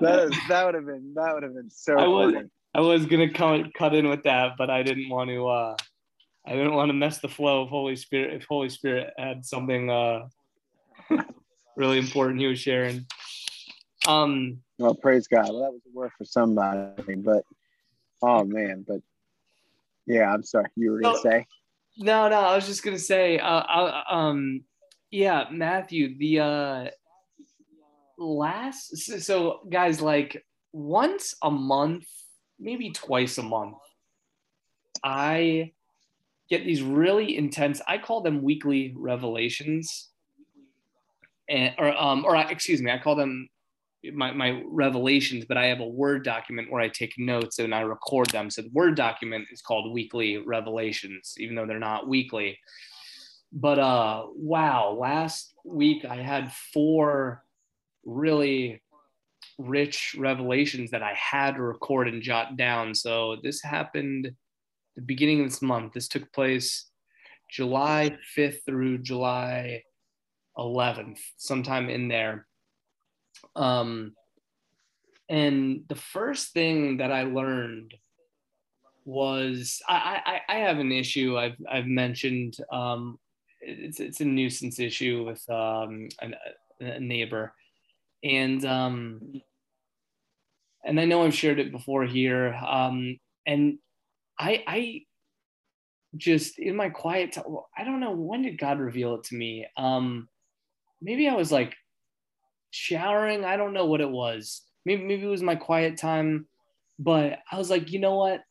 [0.00, 2.48] That is, that would have been that would have been so I was, funny.
[2.74, 5.48] I was gonna cut cut in with that, but I didn't want to.
[5.48, 5.76] uh
[6.46, 8.34] I didn't want to mess the flow of Holy Spirit.
[8.34, 10.28] If Holy Spirit had something uh,
[11.76, 13.06] really important he was sharing.
[14.06, 15.48] Um, well, praise God.
[15.48, 17.44] Well, that was a word for somebody, but
[18.22, 19.00] oh man, but
[20.06, 20.68] yeah, I'm sorry.
[20.76, 21.46] You were gonna say?
[21.96, 23.38] No, no, I was just gonna say.
[23.38, 24.62] Uh, I, um,
[25.10, 26.18] yeah, Matthew.
[26.18, 26.88] The uh,
[28.18, 28.96] last.
[29.22, 32.06] So, guys, like once a month,
[32.58, 33.76] maybe twice a month,
[35.02, 35.72] I
[36.48, 40.10] get these really intense i call them weekly revelations
[41.48, 43.48] and or um or excuse me i call them
[44.12, 47.80] my, my revelations but i have a word document where i take notes and i
[47.80, 52.58] record them so the word document is called weekly revelations even though they're not weekly
[53.52, 57.42] but uh wow last week i had four
[58.04, 58.82] really
[59.58, 64.34] rich revelations that i had to record and jot down so this happened
[64.96, 65.92] the beginning of this month.
[65.92, 66.86] This took place
[67.50, 69.82] July 5th through July
[70.58, 72.46] 11th, sometime in there.
[73.56, 74.14] Um,
[75.28, 77.94] and the first thing that I learned
[79.04, 82.56] was I, I, I have an issue I've, I've mentioned.
[82.72, 83.18] Um,
[83.60, 86.32] it's, it's a nuisance issue with um, a,
[86.80, 87.54] a neighbor.
[88.22, 89.42] And um,
[90.84, 92.54] and I know I've shared it before here.
[92.54, 93.78] Um, and
[94.38, 95.02] I, I
[96.16, 97.36] just in my quiet
[97.76, 99.66] I don't know when did God reveal it to me.
[99.76, 100.28] Um,
[101.02, 101.74] maybe I was like
[102.74, 103.44] showering.
[103.44, 104.62] I don't know what it was.
[104.84, 106.46] Maybe maybe it was my quiet time,
[106.98, 108.42] but I was like, you know what?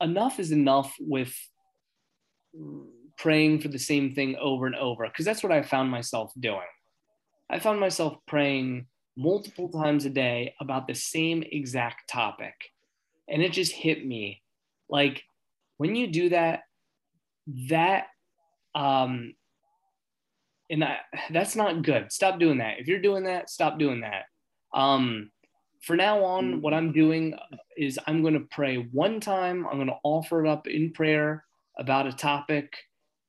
[0.00, 1.34] Enough is enough with
[3.16, 6.60] praying for the same thing over and over because that's what I found myself doing.
[7.50, 12.54] I found myself praying multiple times a day about the same exact topic.
[13.28, 14.42] And it just hit me
[14.88, 15.22] like
[15.76, 16.60] when you do that,
[17.68, 18.06] that,
[18.74, 19.34] um,
[20.72, 20.98] and I,
[21.30, 22.10] that's not good.
[22.10, 22.80] Stop doing that.
[22.80, 24.24] If you're doing that, stop doing that.
[24.74, 25.30] Um,
[25.82, 27.34] for now on, what I'm doing
[27.76, 29.66] is I'm going to pray one time.
[29.66, 31.44] I'm going to offer it up in prayer
[31.78, 32.76] about a topic.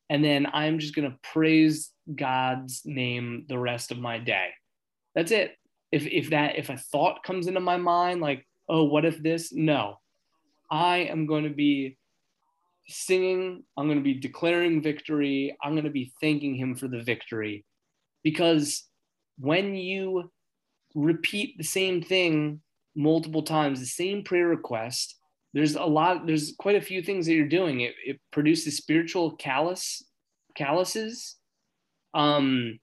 [0.09, 4.49] And then I'm just going to praise God's name the rest of my day.
[5.13, 5.57] That's it
[5.93, 9.53] if if that if a thought comes into my mind like oh what if this
[9.53, 9.99] no
[10.71, 11.97] i am going to be
[12.87, 17.01] singing i'm going to be declaring victory i'm going to be thanking him for the
[17.01, 17.65] victory.
[18.23, 18.87] Because
[19.39, 20.31] when you
[20.95, 22.61] repeat the same thing
[22.95, 25.15] multiple times the same prayer request
[25.53, 27.81] there's a lot there's quite a few things that you're doing.
[27.81, 30.03] It, it produces spiritual callous
[30.55, 31.35] calluses.
[32.13, 32.79] Um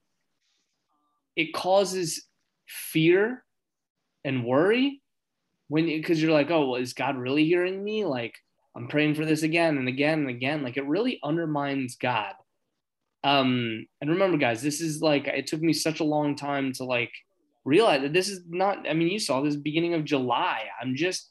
[1.36, 2.26] it causes
[2.66, 3.44] fear
[4.24, 5.02] and worry
[5.68, 8.04] when because you're like, oh, well, is God really hearing me?
[8.04, 8.34] Like
[8.76, 10.62] I'm praying for this again and again and again.
[10.62, 12.35] Like it really undermines God.
[13.22, 16.85] Um, and remember, guys, this is like it took me such a long time to
[16.85, 17.12] like
[17.64, 18.88] realize that this is not.
[18.88, 20.64] I mean, you saw this beginning of July.
[20.80, 21.30] I'm just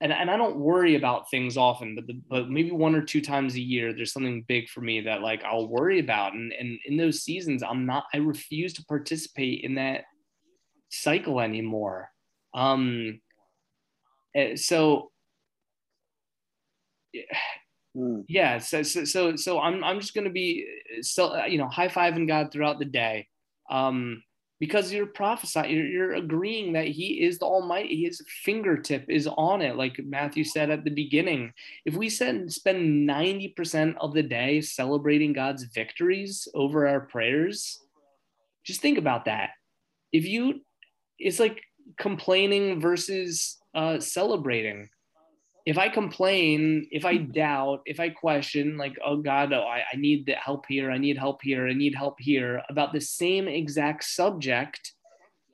[0.00, 3.20] and, and I don't worry about things often, but the, but maybe one or two
[3.20, 6.78] times a year, there's something big for me that like I'll worry about, and and
[6.84, 8.04] in those seasons, I'm not.
[8.14, 10.04] I refuse to participate in that
[10.88, 12.10] cycle anymore.
[12.54, 13.20] Um,
[14.36, 14.54] eh,
[17.14, 17.20] so
[17.94, 18.20] hmm.
[18.28, 20.66] yeah, so, so, so, so I'm, I'm just to be,
[21.00, 23.28] so, you know, high fiving God throughout the day.
[23.70, 24.22] Um,
[24.60, 29.62] because you're prophesying, you're, you're agreeing that he is the almighty, his fingertip is on
[29.62, 29.76] it.
[29.76, 31.52] Like Matthew said at the beginning,
[31.84, 37.80] if we said, spend 90% of the day celebrating God's victories over our prayers,
[38.64, 39.50] just think about that.
[40.12, 40.62] If you
[41.18, 41.62] it's like
[41.98, 44.88] complaining versus uh, celebrating.
[45.68, 47.32] If I complain, if I mm-hmm.
[47.32, 50.96] doubt, if I question, like, oh God, oh, I, I need the help here, I
[50.96, 54.94] need help here, I need help here about the same exact subject,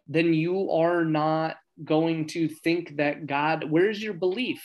[0.07, 4.63] then you are not going to think that God, where's your belief?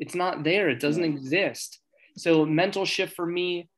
[0.00, 1.78] It's not there, it doesn't exist.
[2.16, 3.68] So, mental shift for me,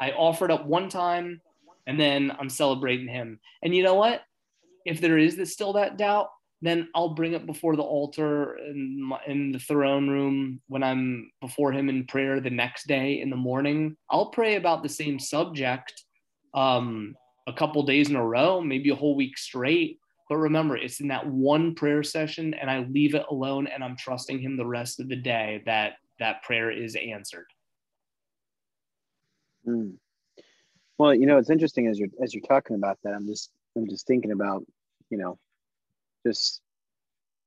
[0.00, 1.42] I offered up one time
[1.86, 3.40] and then I'm celebrating him.
[3.62, 4.22] And you know what?
[4.86, 6.30] if there is still that doubt,
[6.62, 11.72] then I'll bring it before the altar in, in the throne room when I'm before
[11.72, 13.96] Him in prayer the next day in the morning.
[14.10, 15.92] I'll pray about the same subject
[16.54, 17.14] um,
[17.46, 19.98] a couple days in a row, maybe a whole week straight.
[20.28, 23.96] But remember, it's in that one prayer session, and I leave it alone, and I'm
[23.96, 27.46] trusting Him the rest of the day that that prayer is answered.
[29.68, 29.94] Mm.
[30.98, 33.12] Well, you know, it's interesting as you're as you're talking about that.
[33.12, 34.64] I'm just I'm just thinking about
[35.10, 35.38] you know,
[36.26, 36.60] just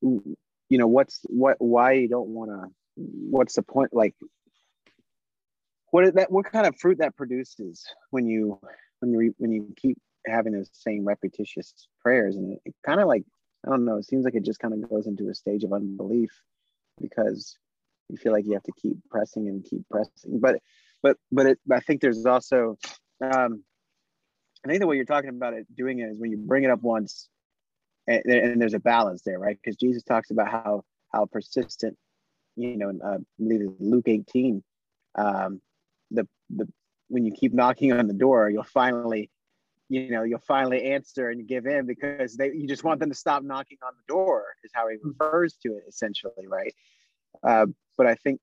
[0.03, 4.15] you know, what's what why you don't want to what's the point like
[5.91, 8.59] what is that what kind of fruit that produces when you
[8.99, 12.35] when you when you keep having those same repetitious prayers?
[12.35, 13.23] And it, it kind of like
[13.65, 15.73] i don't know it seems like it just kind of goes into a stage of
[15.73, 16.31] unbelief
[17.01, 17.57] because
[18.07, 20.39] you feel like you have to keep pressing and keep pressing.
[20.39, 20.61] But
[21.01, 22.77] but but it, i think there's also
[23.21, 23.63] um
[24.65, 26.69] i think the way you're talking about it doing it is when you bring it
[26.69, 27.29] up once
[28.07, 29.57] and, and there's a balance there, right?
[29.62, 30.83] Because Jesus talks about how
[31.13, 31.97] how persistent,
[32.55, 34.63] you know, uh, I believe it's Luke 18,
[35.15, 35.62] um,
[36.12, 36.67] the the
[37.07, 39.29] when you keep knocking on the door, you'll finally,
[39.89, 43.15] you know, you'll finally answer and give in because they you just want them to
[43.15, 46.73] stop knocking on the door is how he refers to it essentially, right?
[47.43, 47.65] Uh,
[47.97, 48.39] but I think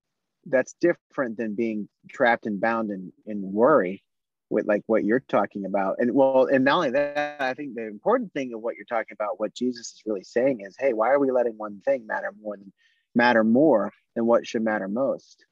[0.47, 4.03] that's different than being trapped and bound in, in worry
[4.49, 7.87] with like what you're talking about and well and not only that i think the
[7.87, 11.09] important thing of what you're talking about what jesus is really saying is hey why
[11.09, 12.73] are we letting one thing matter more than
[13.15, 15.45] matter more than what should matter most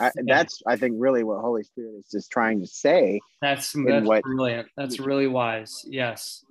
[0.00, 3.20] I, that's I think really what Holy Spirit is just trying to say.
[3.40, 4.68] That's that's what- brilliant.
[4.76, 5.84] That's really wise.
[5.88, 6.44] Yes.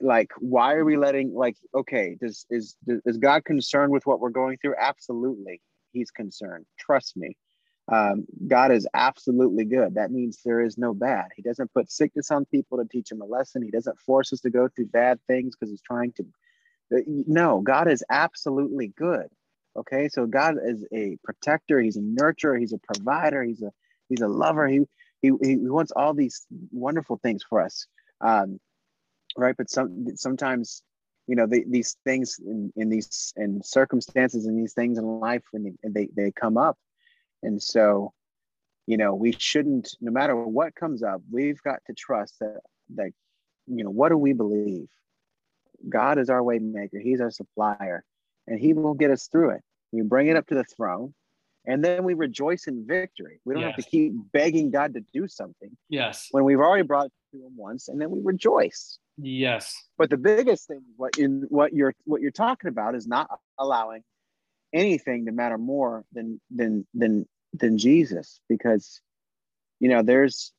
[0.00, 2.16] Like, why are we letting like okay?
[2.20, 4.74] Does is is God concerned with what we're going through?
[4.78, 6.66] Absolutely, He's concerned.
[6.78, 7.36] Trust me.
[7.88, 9.94] Um, God is absolutely good.
[9.94, 11.26] That means there is no bad.
[11.36, 13.62] He doesn't put sickness on people to teach them a lesson.
[13.62, 16.26] He doesn't force us to go through bad things because He's trying to.
[17.06, 19.26] No, God is absolutely good.
[19.76, 21.80] Okay, so God is a protector.
[21.80, 22.58] He's a nurturer.
[22.58, 23.42] He's a provider.
[23.42, 23.70] He's a
[24.08, 24.66] he's a lover.
[24.66, 24.80] He
[25.20, 27.86] he, he wants all these wonderful things for us.
[28.20, 28.58] Um,
[29.36, 30.82] right, but some sometimes
[31.26, 35.42] you know the, these things in, in these in circumstances and these things in life
[35.50, 36.78] when they they come up,
[37.46, 38.12] and so
[38.86, 42.60] you know we shouldn't no matter what comes up we've got to trust that
[42.98, 43.10] that
[43.66, 44.88] you know what do we believe?
[45.88, 48.04] God is our way maker he's our supplier
[48.46, 49.62] and he will get us through it.
[49.92, 51.14] We bring it up to the throne
[51.68, 53.40] and then we rejoice in victory.
[53.44, 56.28] We don't have to keep begging god to do something Yes.
[56.30, 58.98] when we've already brought it to him once and then we rejoice.
[59.18, 59.74] Yes.
[59.98, 63.28] but the biggest thing what in what you're what you're talking about is not
[63.58, 64.02] allowing
[64.72, 67.26] anything to matter more than than than
[67.58, 69.00] than jesus because
[69.80, 70.52] you know there's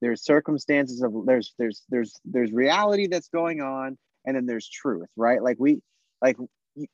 [0.00, 5.08] there's circumstances of there's there's there's there's reality that's going on and then there's truth
[5.16, 5.42] right?
[5.42, 5.80] Like we
[6.22, 6.36] like
[6.74, 6.86] you,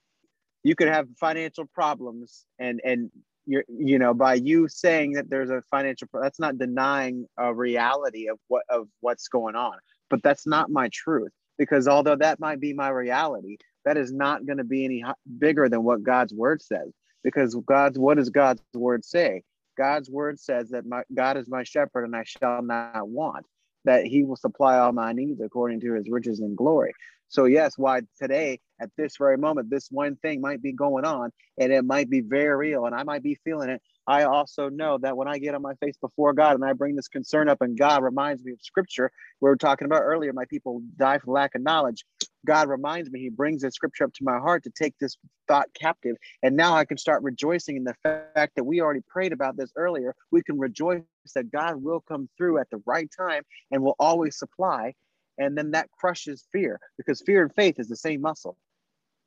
[0.63, 3.11] you could have financial problems and and
[3.47, 8.29] you're you know by you saying that there's a financial that's not denying a reality
[8.29, 9.75] of what of what's going on
[10.11, 14.47] but that's not my truth because although that might be my reality that is not
[14.47, 15.05] going to be any
[15.39, 19.43] bigger than what god's word says because god's what does god's word say?
[19.77, 23.47] God's word says that my god is my shepherd and i shall not want
[23.85, 26.93] that he will supply all my needs according to his riches and glory.
[27.29, 31.31] So yes why today at this very moment this one thing might be going on
[31.59, 33.81] and it might be very real and i might be feeling it.
[34.07, 36.97] I also know that when i get on my face before god and i bring
[36.97, 40.45] this concern up and god reminds me of scripture we were talking about earlier my
[40.45, 42.05] people die for lack of knowledge
[42.47, 45.17] god reminds me he brings this scripture up to my heart to take this
[45.49, 49.33] thought captive and now i can start rejoicing in the fact that we already prayed
[49.33, 51.03] about this earlier we can rejoice
[51.35, 54.93] that god will come through at the right time and will always supply
[55.39, 58.57] and then that crushes fear because fear and faith is the same muscle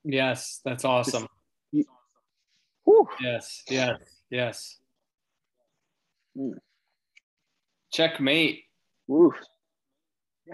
[0.05, 0.61] Yes.
[0.63, 1.27] That's awesome.
[1.71, 3.07] Whew.
[3.19, 3.63] Yes.
[3.69, 3.97] Yes.
[4.29, 4.77] Yes.
[6.37, 6.53] Mm.
[7.91, 8.63] Checkmate.
[9.07, 9.33] Woo.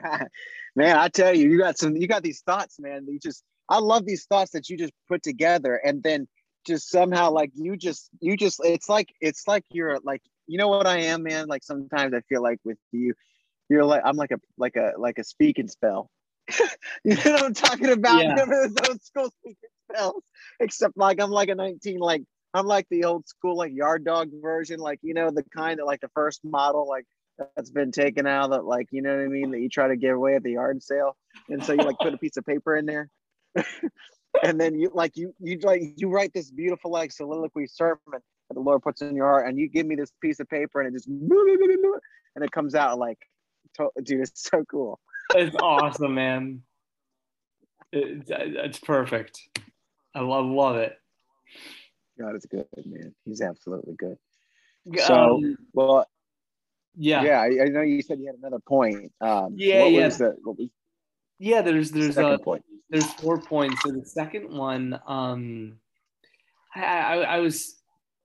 [0.76, 3.06] man, I tell you, you got some you got these thoughts, man.
[3.08, 6.28] You just I love these thoughts that you just put together and then
[6.66, 10.68] just somehow like you just you just it's like it's like you're like you know
[10.68, 11.48] what I am, man?
[11.48, 13.14] Like sometimes I feel like with you,
[13.70, 16.10] you're like I'm like a like a like a speak and spell.
[17.04, 18.22] you know what I'm talking about?
[18.22, 18.32] Yeah.
[18.32, 20.24] Remember those old school speak and spells?
[20.60, 24.30] Except like I'm like a 19 like I'm like the old school like yard dog
[24.42, 27.06] version, like you know the kind that like the first model like
[27.56, 29.96] that's been taken out that like you know what I mean that you try to
[29.96, 31.18] give away at the yard sale,
[31.50, 33.10] and so you like put a piece of paper in there,
[34.44, 38.54] and then you like you you like you write this beautiful like soliloquy sermon that
[38.54, 40.90] the Lord puts in your heart, and you give me this piece of paper, and
[40.90, 41.08] it just
[42.36, 43.20] and it comes out like,
[44.04, 45.00] dude, it's so cool.
[45.34, 46.62] It's awesome, man.
[47.92, 49.40] It- it's perfect.
[50.16, 50.98] I love love it.
[52.20, 53.14] God is good, man.
[53.26, 54.18] He's absolutely good.
[54.98, 56.06] So, Um, Well,
[56.96, 57.24] yeah.
[57.24, 59.12] yeah, I, I know you said you had another point.
[59.22, 60.06] Um, Yeah, what yeah.
[60.06, 60.70] Was the, was
[61.40, 62.64] Yeah, there's there's uh, point?
[62.90, 63.82] there's four points.
[63.84, 65.78] So the second one, um,
[66.76, 67.82] I, I, I was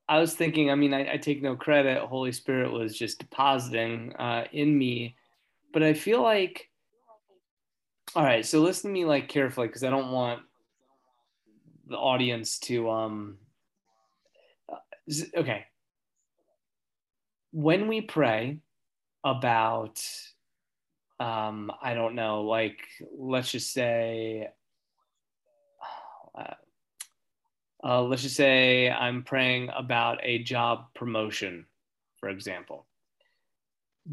[0.08, 0.70] I was thinking.
[0.70, 2.02] I mean, I, I take no credit.
[2.02, 5.16] Holy Spirit was just depositing uh, in me,
[5.72, 6.68] but I feel like,
[8.14, 8.44] all right.
[8.44, 10.42] So listen to me like carefully because I don't want
[11.88, 13.38] the audience to um.
[14.68, 14.76] uh,
[15.36, 15.64] Okay.
[17.56, 18.58] When we pray
[19.24, 19.98] about
[21.18, 22.78] um i don't know like
[23.16, 24.46] let's just say
[26.38, 26.54] uh,
[27.82, 31.64] uh, let's just say i'm praying about a job promotion
[32.20, 32.86] for example.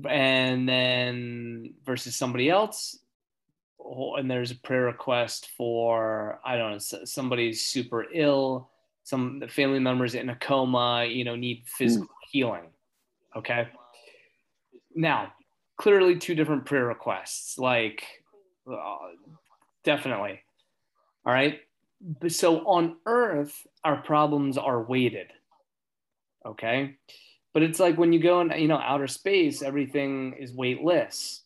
[0.08, 2.98] And then versus somebody else
[4.18, 8.70] and there's a prayer request for i don't know somebody's super ill
[9.04, 12.73] some family members in a coma you know need physical healing
[13.36, 13.68] okay.
[14.96, 15.34] Now
[15.78, 18.04] clearly two different prayer requests like
[18.72, 18.98] uh,
[19.84, 20.40] definitely.
[21.26, 21.60] All right?
[22.28, 25.28] So on earth our problems are weighted.
[26.46, 26.96] Okay?
[27.54, 31.44] But it's like when you go in you know outer space everything is weightless.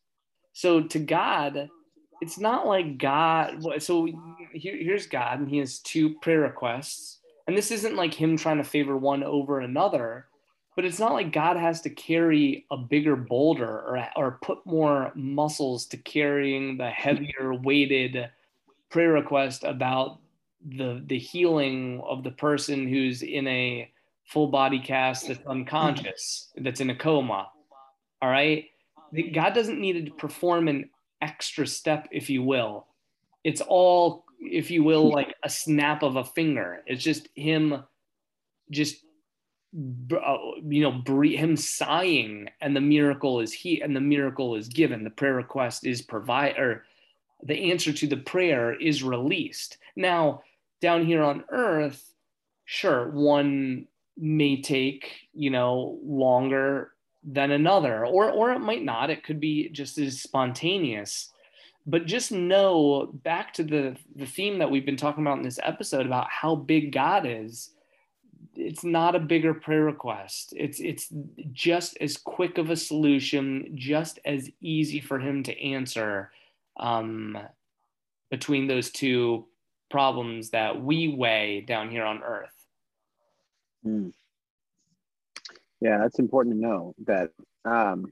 [0.54, 1.70] So to god
[2.20, 4.08] it's not like god so
[4.52, 7.20] here, here's god and he has two prayer requests.
[7.48, 10.28] And this isn't like him trying to favor one over another,
[10.78, 15.12] but it's not like God has to carry a bigger boulder or, or put more
[15.16, 18.30] muscles to carrying the heavier weighted
[18.92, 20.20] prayer request about
[20.64, 23.92] the the healing of the person who's in a
[24.26, 27.50] full body cast that's unconscious, that's in a coma.
[28.22, 28.66] All right.
[29.34, 30.92] God doesn't need to perform an
[31.24, 32.86] extra step, if you will.
[33.44, 36.84] It's all, if you will, like a snap of a finger.
[36.86, 37.84] It's just him
[38.70, 39.07] just
[39.76, 45.04] Uh, you know him sighing and the miracle is he and the miracle is given.
[45.04, 46.86] The prayer request is provide or
[47.44, 49.78] the answer to the prayer is released.
[49.96, 50.44] Now
[50.82, 52.02] down here on earth
[52.64, 56.94] sure one may take you know longer
[57.24, 59.10] than another or or it might not.
[59.10, 61.30] It could be just as spontaneous.
[61.86, 65.60] But just know back to the the theme that we've been talking about in this
[65.62, 67.72] episode about how big god is
[68.56, 71.08] it's not a bigger prayer request it's it's
[71.52, 76.32] just as quick of a solution just as easy for him to answer
[76.80, 77.38] um,
[78.30, 79.46] between those two
[79.90, 82.58] problems that we weigh down here on earth
[83.86, 84.14] Mm.
[85.80, 87.32] Yeah, that's important to know that
[87.64, 88.12] um,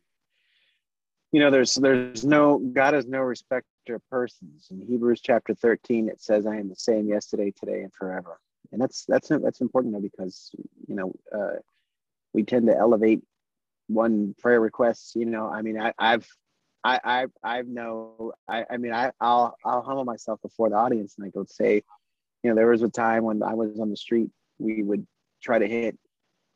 [1.32, 4.68] you know there's there's no God has no respect of persons.
[4.72, 8.40] In Hebrews chapter 13, it says, I am the same yesterday, today, and forever.
[8.76, 10.52] And that's that's that's important though, because
[10.86, 11.60] you know uh,
[12.34, 13.22] we tend to elevate
[13.88, 15.16] one prayer request.
[15.16, 16.28] You know, I mean, I, I've
[16.84, 21.16] I I I know I I mean I I'll I'll humble myself before the audience
[21.18, 21.84] and I go say,
[22.44, 25.08] you know, there was a time when I was on the street, we would
[25.42, 25.98] try to hit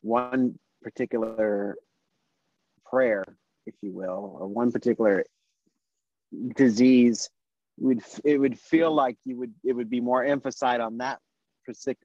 [0.02, 1.78] one particular
[2.84, 3.24] prayer,
[3.64, 5.24] if you will, or one particular
[6.54, 7.30] disease,
[7.78, 11.18] would it would feel like you would it would be more emphasized on that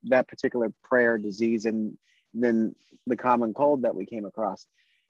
[0.03, 1.97] that particular prayer disease and
[2.33, 2.75] than
[3.07, 4.65] the common cold that we came across.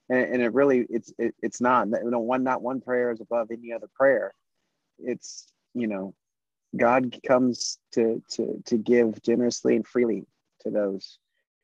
[0.10, 3.22] And, and it really it's it, it's not you know one not one prayer is
[3.22, 4.34] above any other prayer.
[4.99, 6.14] It's you know
[6.76, 10.26] God comes to to to give generously and freely
[10.62, 11.18] to those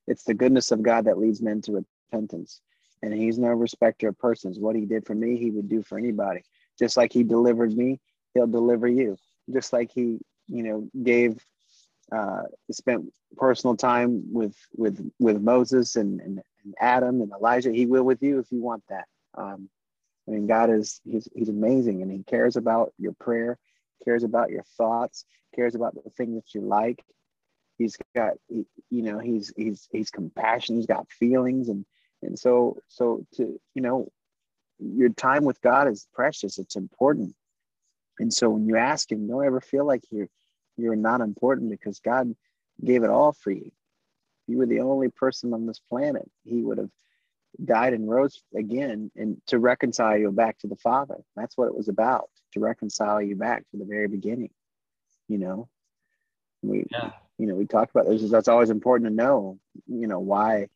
[0.08, 2.62] it's the goodness of God that leads men to repentance.
[3.02, 4.60] And he's no respecter of persons.
[4.60, 6.44] What he did for me, he would do for anybody.
[6.78, 8.00] Just like he delivered me,
[8.34, 9.18] he'll deliver you.
[9.52, 11.44] Just like he, you know, gave
[12.12, 13.06] uh, spent
[13.38, 18.22] personal time with with with Moses and, and, and Adam and Elijah, he will with
[18.22, 19.06] you if you want that.
[19.36, 19.70] Um,
[20.28, 23.58] I mean, God is he's he's amazing and he cares about your prayer,
[24.04, 27.04] cares about your thoughts, cares about the things that you like,
[27.82, 30.78] he's got you know he's he's he's compassionate.
[30.80, 31.70] He's got feelings.
[31.70, 31.86] And
[32.22, 34.08] and so so to you know
[34.80, 36.60] your time with god is precious.
[36.60, 37.36] It's important.
[38.20, 40.30] And so when you ask him don't ever feel like you're
[40.78, 42.36] you're not important because god
[42.84, 43.72] gave it all for you.
[44.48, 46.30] You were the only person on this planet.
[46.44, 46.90] He would have
[47.64, 51.18] died and rose again and to reconcile you back to the father.
[51.36, 54.50] That's what it was about to reconcile you back to the very beginning
[55.32, 55.70] you know?
[56.62, 57.12] We yeah.
[57.40, 58.30] you know we talked about this.
[58.30, 59.58] That's always important to know
[59.88, 60.68] you know why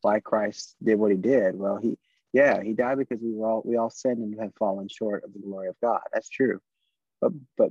[0.00, 1.56] why christ did what he did.
[1.56, 1.96] Well he
[2.32, 5.32] yeah he died because we were all we all sinned and have fallen short of
[5.32, 6.00] the glory of god.
[6.12, 6.60] That's true.
[7.20, 7.70] But but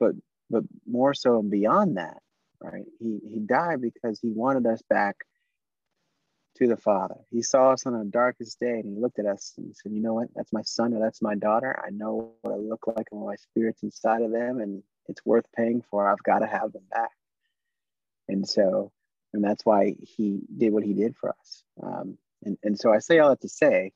[0.00, 0.14] but
[0.50, 2.18] but more so and beyond that
[2.64, 2.84] right?
[2.98, 5.16] He he died because he wanted us back
[6.56, 7.16] to the father.
[7.30, 10.00] He saw us on our darkest day and he looked at us and said you
[10.00, 10.28] know what?
[10.34, 11.82] That's my son or that's my daughter.
[11.84, 15.24] I know what i look like and what my spirit's inside of them and it's
[15.24, 16.08] worth paying for.
[16.08, 17.10] I've got to have them back.
[18.28, 18.92] And so,
[19.34, 21.64] and that's why he did what he did for us.
[21.82, 23.92] Um, and, and so I say all that to say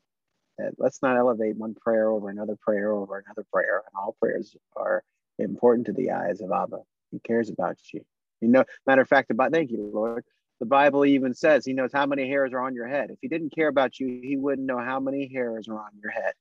[0.57, 3.77] that let's not elevate one prayer over another prayer over another prayer.
[3.77, 5.03] And all prayers are
[5.39, 6.79] important to the eyes of Abba.
[7.11, 8.05] He cares about you.
[8.41, 10.23] You know, matter of fact, about thank you, Lord.
[10.59, 13.11] The Bible even says he knows how many hairs are on your head.
[13.11, 16.11] If he didn't care about you, he wouldn't know how many hairs are on your
[16.11, 16.33] head.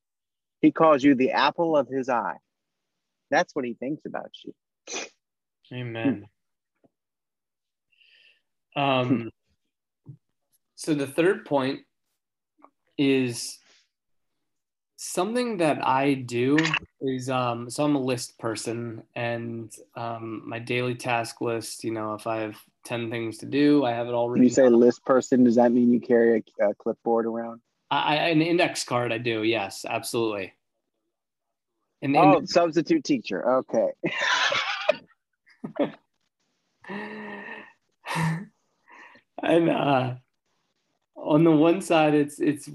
[0.60, 2.38] He calls you the apple of his eye.
[3.30, 4.54] That's what he thinks about you.
[5.72, 6.26] Amen.
[8.74, 9.30] Um,
[10.74, 11.80] so the third point
[12.96, 13.58] is
[14.98, 16.58] something that I do
[17.00, 21.84] is um, so I'm a list person, and um, my daily task list.
[21.84, 24.28] You know, if I have ten things to do, I have it all.
[24.28, 24.78] When you say down.
[24.78, 27.60] list person, does that mean you carry a, a clipboard around?
[27.90, 29.12] I, an index card.
[29.12, 29.44] I do.
[29.44, 30.52] Yes, absolutely.
[32.02, 33.48] And oh, substitute teacher.
[33.58, 33.88] Okay.
[39.42, 40.14] and uh,
[41.16, 42.68] on the one side, it's it's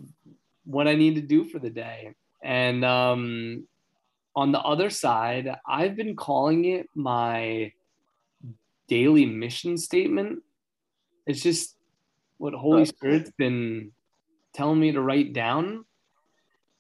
[0.66, 3.68] what I need to do for the day, and um,
[4.36, 7.72] on the other side, I've been calling it my
[8.88, 10.44] daily mission statement.
[11.26, 11.76] it's just
[12.38, 13.92] what Holy Spirit's been
[14.54, 15.86] telling me to write down.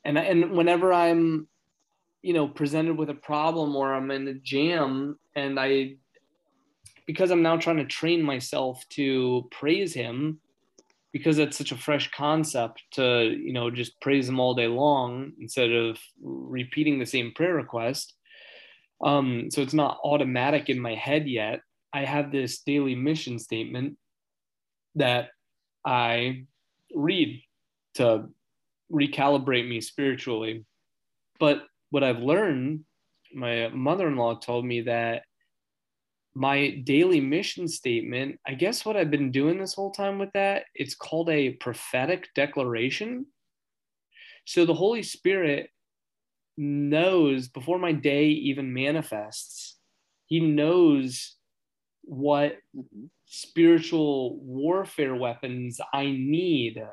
[0.03, 1.47] And and whenever I'm,
[2.21, 5.95] you know, presented with a problem or I'm in a jam and I
[7.05, 10.39] because I'm now trying to train myself to praise him
[11.13, 15.31] because it's such a fresh concept to, you know, just praise him all day long
[15.39, 18.15] instead of repeating the same prayer request.
[19.03, 21.61] Um, so it's not automatic in my head yet.
[21.93, 23.97] I have this daily mission statement
[24.95, 25.29] that
[25.85, 26.45] I
[26.95, 27.43] read
[27.95, 28.25] to
[28.91, 30.65] recalibrate me spiritually.
[31.39, 32.85] But what I've learned,
[33.35, 35.23] my mother in law told me that
[36.35, 40.65] my daily mission statement, I guess what I've been doing this whole time with that,
[40.73, 43.27] it's called a prophetic declaration.
[44.45, 45.69] So the Holy Spirit
[46.57, 49.77] knows before my day even manifests,
[50.25, 51.35] He knows
[52.01, 52.57] what
[53.25, 56.83] spiritual warfare weapons I need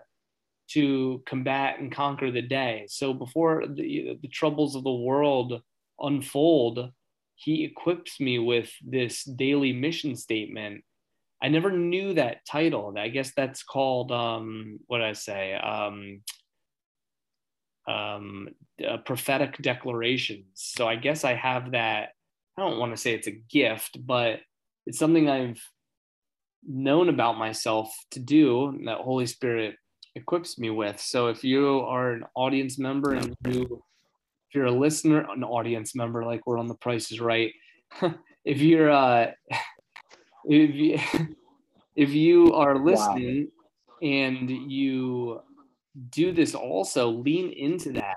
[0.71, 2.87] to combat and conquer the day.
[2.89, 5.63] So before the, the troubles of the world
[5.99, 6.93] unfold,
[7.41, 10.85] he equips me with this daily mission statement.
[11.43, 12.95] I never knew that title.
[12.99, 15.55] I guess that's called um, what did I say?
[15.55, 16.21] Um,
[17.89, 18.49] um,
[18.87, 20.49] uh, prophetic declarations.
[20.55, 22.11] So I guess I have that.
[22.59, 24.41] I don't want to say it's a gift, but
[24.87, 25.63] it's something I've
[26.69, 29.77] known about myself to do that Holy Spirit
[30.15, 31.01] equips me with.
[31.01, 33.83] So if you are an audience member and you
[34.51, 37.53] if you're a listener, an audience member, like we're on the Price is Right.
[38.45, 39.31] if you're uh,
[40.45, 40.99] if you
[41.97, 43.49] if you are listening
[44.03, 44.09] wow.
[44.09, 45.41] and you
[46.09, 48.17] do this also, lean into that.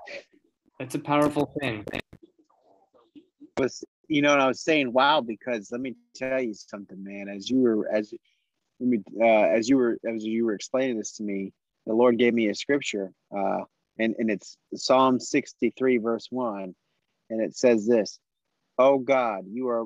[0.79, 1.85] That's a powerful thing.
[3.59, 7.29] Was you know, and I was saying wow because let me tell you something, man.
[7.29, 8.11] As you were as
[8.79, 11.53] let me uh, as you were as you were explaining this to me,
[11.85, 13.65] the Lord gave me a scripture, uh,
[13.99, 16.75] and, and it's Psalm 63, verse 1.
[17.29, 18.19] And it says this
[18.77, 19.85] Oh God, you are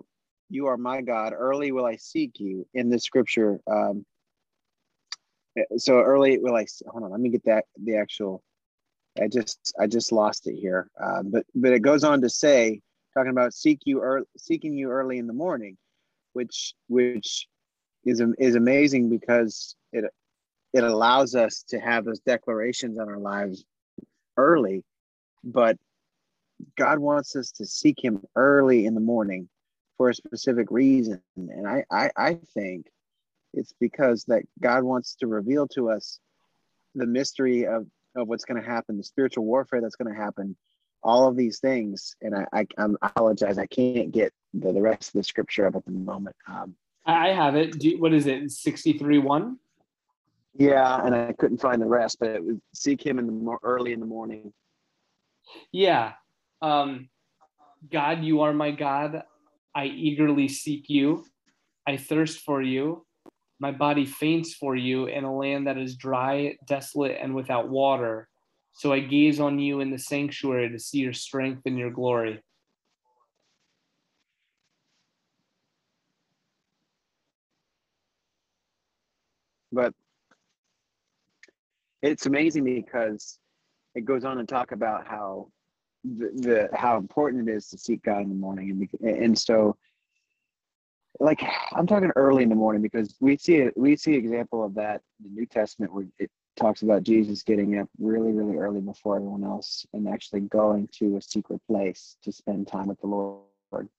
[0.50, 1.34] you are my God.
[1.34, 3.60] Early will I seek you in the scripture.
[3.70, 4.06] Um,
[5.78, 8.44] so early will I hold on, let me get that the actual
[9.22, 10.90] I just I just lost it here.
[11.02, 12.82] Uh, but but it goes on to say,
[13.14, 15.78] talking about seek you early, seeking you early in the morning,
[16.34, 17.48] which which
[18.06, 20.06] is is amazing because it
[20.74, 23.66] it allows us to have those declarations on our lives
[24.38, 24.84] early,
[25.44, 25.78] but
[26.78, 29.50] God wants us to seek Him early in the morning
[29.98, 31.22] for a specific reason.
[31.36, 32.88] And I, I, I think
[33.54, 36.20] it's because that God wants to reveal to us
[36.96, 40.56] the mystery of, of what's going to happen, the spiritual warfare that's going to happen,
[41.04, 42.16] all of these things.
[42.22, 45.76] And I, I, I apologize, I can't get the, the rest of the scripture up
[45.76, 46.36] at the moment.
[46.48, 46.76] Um,
[47.06, 47.76] I have it.
[48.00, 48.52] What is it?
[48.52, 49.58] 63 1?
[50.58, 53.60] Yeah, and I couldn't find the rest, but it was seek him in the more
[53.62, 54.52] early in the morning.
[55.72, 56.14] Yeah.
[56.62, 57.10] Um,
[57.92, 59.22] God, you are my God.
[59.76, 61.26] I eagerly seek you.
[61.86, 63.06] I thirst for you.
[63.60, 68.28] My body faints for you in a land that is dry, desolate, and without water.
[68.74, 72.42] So I gaze on you in the sanctuary to see your strength and your glory.
[79.72, 79.94] But
[82.02, 83.40] it's amazing because
[83.96, 85.48] it goes on to talk about how
[86.04, 89.76] the, the how important it is to seek God in the morning, and and so
[91.20, 91.44] like
[91.74, 95.02] I'm talking early in the morning because we see it we see example of that
[95.20, 99.16] in the New Testament where it talks about Jesus getting up really really early before
[99.16, 103.90] everyone else and actually going to a secret place to spend time with the Lord,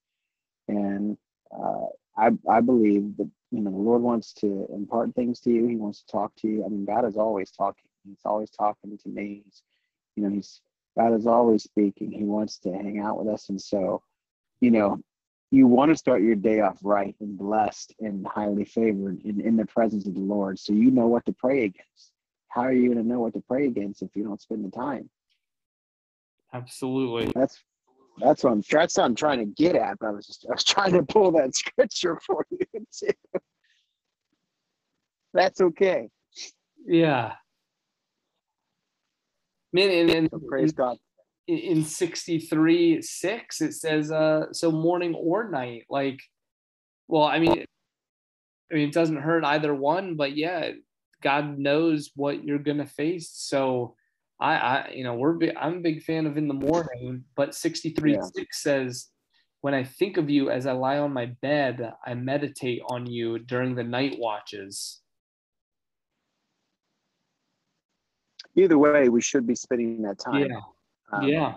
[0.69, 1.17] and
[1.53, 1.87] uh,
[2.19, 5.66] I I believe that you know the Lord wants to impart things to you.
[5.66, 6.64] He wants to talk to you.
[6.64, 7.85] I mean, God is always talking.
[8.07, 9.43] He's always talking to me.
[9.45, 9.62] He's,
[10.16, 10.61] you know, he's
[10.97, 12.11] God is always speaking.
[12.11, 14.03] He wants to hang out with us, and so,
[14.61, 15.01] you know,
[15.51, 19.57] you want to start your day off right and blessed and highly favored in, in
[19.57, 20.59] the presence of the Lord.
[20.59, 22.12] So you know what to pray against.
[22.49, 24.71] How are you going to know what to pray against if you don't spend the
[24.71, 25.09] time?
[26.53, 27.33] Absolutely.
[27.35, 27.62] That's
[28.21, 29.99] that's what I'm that's what I'm trying to get at.
[29.99, 33.41] But I was just I was trying to pull that scripture for you too.
[35.35, 36.09] That's okay.
[36.87, 37.35] Yeah.
[39.73, 40.97] Man, and, and praise God.
[41.47, 45.85] In 63 6, it says uh so morning or night.
[45.89, 46.21] Like,
[47.07, 47.64] well, I mean,
[48.71, 50.73] I mean, it doesn't hurt either one, but yeah,
[51.23, 53.31] God knows what you're gonna face.
[53.33, 53.95] So
[54.41, 58.14] I, I you know, we're I'm a big fan of in the morning, but 63
[58.14, 58.20] yeah.
[58.34, 59.09] six says,
[59.61, 63.39] when I think of you as I lie on my bed, I meditate on you
[63.41, 65.01] during the night watches.
[68.57, 70.49] Either way, we should be spending that time.
[70.49, 70.61] Yeah.
[71.12, 71.55] Um, yeah.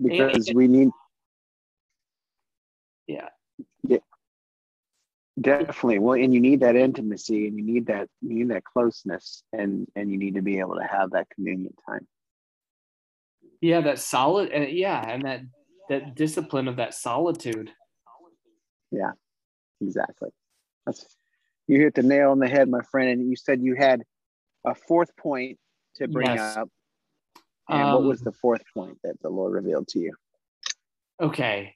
[0.00, 0.88] Because and, we need.
[3.06, 3.28] Yeah.
[5.40, 5.98] Definitely.
[5.98, 9.86] Well, and you need that intimacy, and you need that you need that closeness, and
[9.94, 12.06] and you need to be able to have that communion time.
[13.60, 15.42] Yeah, that solid, and yeah, and that
[15.88, 17.70] that discipline of that solitude.
[18.90, 19.12] Yeah,
[19.80, 20.30] exactly.
[20.86, 21.04] That's
[21.68, 23.20] you hit the nail on the head, my friend.
[23.20, 24.02] And you said you had
[24.64, 25.58] a fourth point
[25.96, 26.56] to bring yes.
[26.56, 26.68] up.
[27.68, 30.14] And um, what was um, the fourth point that the Lord revealed to you?
[31.20, 31.74] Okay.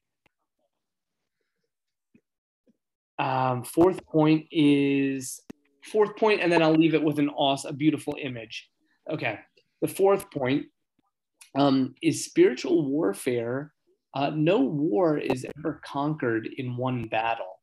[3.22, 5.40] Um, fourth point is
[5.84, 8.68] fourth point, and then I'll leave it with an awesome, a beautiful image.
[9.08, 9.38] Okay.
[9.80, 10.66] The fourth point
[11.56, 13.72] um, is spiritual warfare.
[14.14, 17.60] Uh, no war is ever conquered in one battle.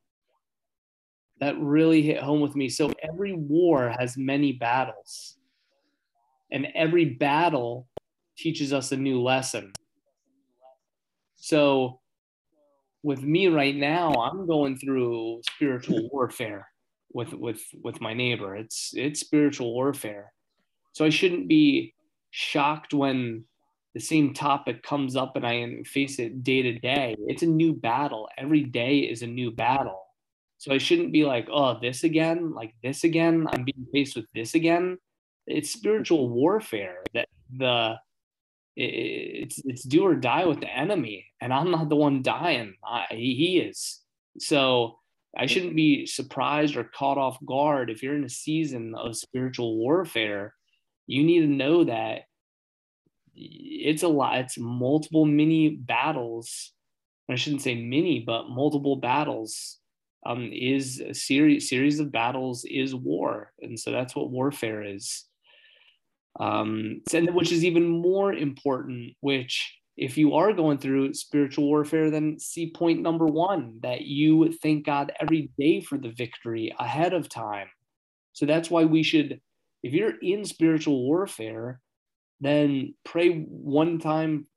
[1.42, 2.70] That really hit home with me.
[2.70, 5.38] So every war has many battles,
[6.54, 7.90] and every battle
[8.38, 9.74] teaches us a new lesson.
[11.36, 12.00] So
[13.04, 16.68] with me right now, I'm going through spiritual warfare
[17.14, 18.56] with with with my neighbor.
[18.56, 20.32] It's it's spiritual warfare.
[20.94, 21.94] So I shouldn't be
[22.32, 23.46] shocked when
[23.94, 27.16] the same topic comes up and I face it day to day.
[27.28, 28.30] It's a new battle.
[28.38, 30.06] Every day is a new battle.
[30.58, 33.48] So I shouldn't be like, oh, this again, like this again.
[33.52, 34.98] I'm being faced with this again.
[35.48, 37.96] It's spiritual warfare that the
[38.76, 42.76] it's it's do or die with the enemy, and I'm not the one dying.
[42.84, 44.02] I, he is.
[44.40, 45.00] So
[45.38, 49.78] I shouldn't be surprised or caught off guard if you're in a season of spiritual
[49.78, 50.56] warfare.
[51.08, 52.22] You need to know that
[53.36, 54.40] it's a lot.
[54.40, 56.74] It's multiple mini battles.
[57.30, 59.78] I shouldn't say mini, but multiple battles.
[60.26, 65.29] Um, is a series series of battles is war, and so that's what warfare is
[66.40, 72.10] um, and which is even more important which if you are going through spiritual warfare
[72.10, 77.14] then see point number one that you thank god every day for the victory ahead
[77.14, 77.68] of time.
[78.34, 79.42] So that's why we should
[79.84, 81.82] if you're in spiritual warfare
[82.40, 84.48] then pray one time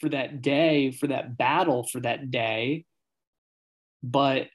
[0.00, 2.84] for that day for that battle for that day.
[4.04, 4.46] But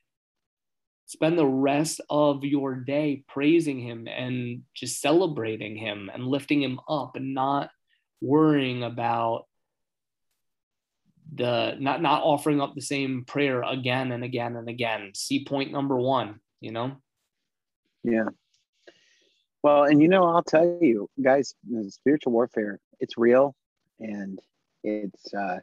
[1.06, 6.80] spend the rest of your day praising him and just celebrating him and lifting him
[6.90, 7.70] up and not
[8.22, 9.46] worrying about
[11.36, 15.12] the not not offering up the same prayer again and again and again.
[15.14, 16.94] See point number one you know?
[18.04, 18.30] Yeah.
[19.62, 21.56] Well and you know i'll tell you guys
[21.88, 23.56] spiritual warfare it's real
[24.00, 24.38] and
[24.84, 25.60] it's uh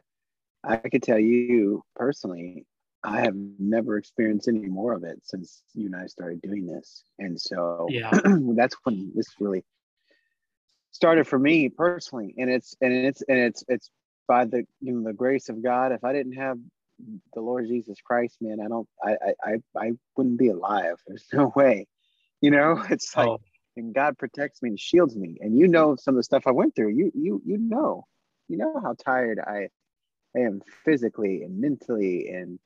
[0.63, 2.65] i could tell you personally
[3.03, 7.03] I have never experienced any more of it since you and I started doing this.
[7.17, 8.11] And so yeah.
[8.55, 9.65] that's when this really
[10.91, 12.35] started for me personally.
[12.37, 13.89] And it's and it's and it's it's
[14.27, 15.91] by the you know the grace of God.
[15.91, 16.57] If I didn't have
[17.33, 20.97] the Lord Jesus Christ, man, I don't I I I wouldn't be alive.
[21.07, 21.87] There's no way.
[22.39, 23.41] You know, it's like oh.
[23.75, 25.37] and God protects me and shields me.
[25.41, 26.89] And you know some of the stuff I went through.
[26.89, 28.05] You you you know.
[28.47, 29.69] You know how tired I
[30.35, 32.59] I am physically and mentally and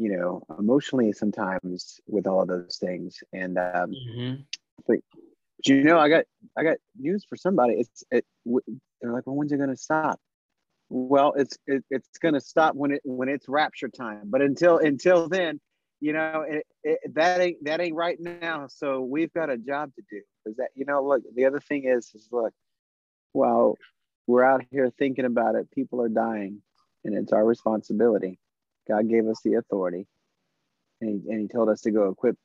[0.00, 3.22] you know, emotionally sometimes with all of those things.
[3.34, 4.34] And um, mm-hmm.
[4.88, 4.96] but,
[5.66, 6.24] you know, I got
[6.56, 7.74] I got news for somebody.
[7.74, 8.24] It's it.
[8.46, 10.18] They're like, well, when's it gonna stop?
[10.88, 14.22] Well, it's it, it's gonna stop when it when it's rapture time.
[14.24, 15.60] But until until then,
[16.00, 18.68] you know, it, it, that ain't that ain't right now.
[18.68, 20.22] So we've got a job to do.
[20.46, 21.22] Is that you know, look.
[21.34, 22.54] The other thing is, is look,
[23.34, 23.76] well,
[24.26, 25.70] we're out here thinking about it.
[25.70, 26.62] People are dying,
[27.04, 28.38] and it's our responsibility
[28.90, 30.06] God gave us the authority,
[31.00, 32.36] and he, and he told us to go equip,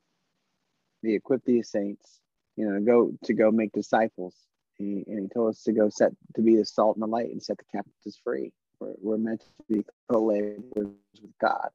[1.02, 2.20] the equip these saints,
[2.56, 4.34] you know, go to go make disciples.
[4.78, 7.30] He, and he told us to go set to be the salt and the light
[7.30, 8.52] and set the captives free.
[8.78, 11.70] We're, we're meant to be co-laborers with God.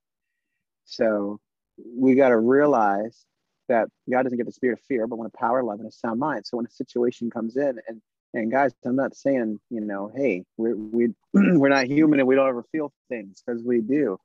[0.86, 1.40] So
[1.78, 3.26] we got to realize
[3.70, 5.92] that God doesn't get the spirit of fear, but when a power, love, and a
[5.92, 6.46] sound mind.
[6.46, 8.02] So when a situation comes in, and
[8.34, 12.36] and guys, I'm not saying you know, hey, we're we, we're not human and we
[12.36, 14.18] don't ever feel things because we do.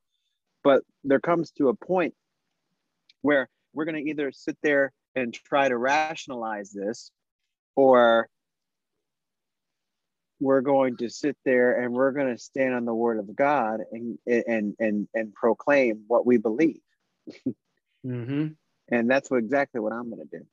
[0.66, 2.12] But there comes to a point
[3.22, 7.12] where we're going to either sit there and try to rationalize this
[7.76, 8.28] or
[10.40, 13.78] we're going to sit there and we're going to stand on the word of God
[13.92, 16.80] and and and and proclaim what we believe.
[18.04, 18.48] mm-hmm.
[18.90, 20.44] And that's what exactly what I'm going to do.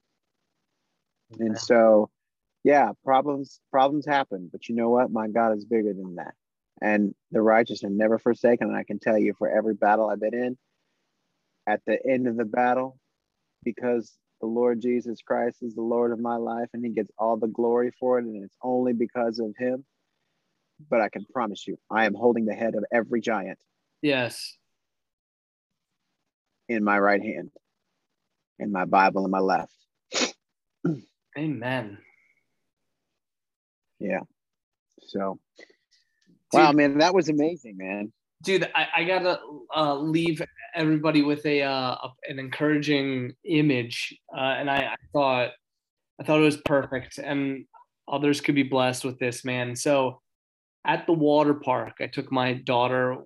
[1.34, 1.46] Okay.
[1.46, 2.12] And so,
[2.64, 5.12] yeah, problems problems happen, but you know what?
[5.12, 6.36] My God is bigger than that
[6.84, 8.68] and the righteous are never forsaken.
[8.68, 10.58] And I can tell you for every battle I've been in,
[11.66, 13.00] at the end of the battle,
[13.64, 14.12] because
[14.42, 17.48] the Lord Jesus Christ is the Lord of my life and he gets all the
[17.48, 18.26] glory for it.
[18.26, 19.86] And it's only because of him.
[20.90, 23.60] But I can promise you, I am holding the head of every giant.
[24.02, 24.58] Yes.
[26.68, 27.52] In my right hand,
[28.60, 29.74] and my Bible in my left.
[31.38, 31.98] Amen.
[34.00, 34.20] Yeah.
[35.08, 35.40] So,
[36.54, 38.12] dude, wow, man, that was amazing, man.
[38.44, 39.40] Dude, I, I gotta
[39.76, 40.42] uh, leave
[40.76, 41.96] everybody with a, uh,
[42.28, 45.52] an encouraging image, uh, and I, I thought
[46.20, 47.66] I thought it was perfect, and
[48.08, 49.76] others could be blessed with this, man.
[49.76, 50.22] So,
[50.86, 53.18] at the water park, I took my daughter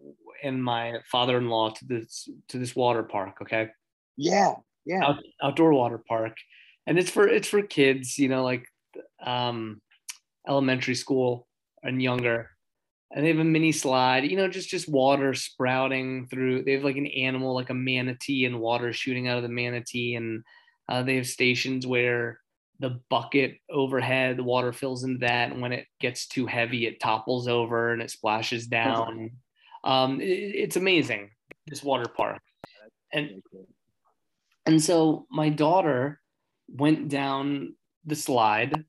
[0.44, 3.38] and my father-in-law to this to this water park.
[3.42, 3.70] Okay.
[4.16, 4.54] Yeah.
[4.86, 5.04] Yeah.
[5.04, 6.38] Out, outdoor water park,
[6.86, 8.66] and it's for it's for kids, you know, like
[9.24, 9.82] um,
[10.48, 11.48] elementary school
[11.84, 12.52] and younger.
[13.12, 16.64] And they have a mini slide, you know, just just water sprouting through.
[16.64, 20.16] They have like an animal, like a manatee, and water shooting out of the manatee,
[20.16, 20.44] and
[20.90, 22.42] uh, they have stations where
[22.80, 27.00] the bucket overhead, the water fills into that, and when it gets too heavy, it
[27.00, 29.32] topples over and it splashes down.
[29.84, 31.32] Um, it, it's amazing,
[31.66, 32.42] this water park,
[33.14, 33.42] and
[34.66, 36.20] and so my daughter
[36.68, 38.86] went down the slide,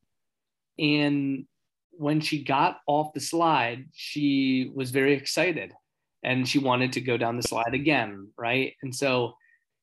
[0.76, 1.46] and
[1.98, 5.72] when she got off the slide, she was very excited
[6.22, 8.74] and she wanted to go down the slide again, right?
[8.82, 9.34] And so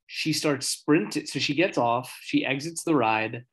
[0.07, 1.25] she starts sprinting.
[1.25, 3.43] So she gets off, she exits the ride,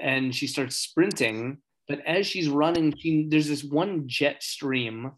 [0.00, 1.58] and she starts sprinting.
[1.88, 5.10] But as she's running, she, there's this one jet stream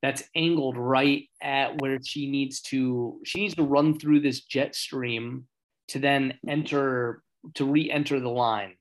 [0.00, 3.20] that's angled right at where she needs to.
[3.24, 5.46] She needs to run through this jet stream
[5.88, 7.22] to then enter
[7.54, 8.74] to re-enter the line.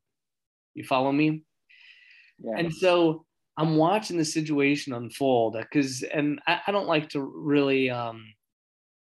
[0.75, 1.43] You follow me?
[2.37, 2.57] Yeah.
[2.57, 3.25] And so
[3.59, 8.23] I'm watching the situation unfold because, and I, I, don't like to really, um,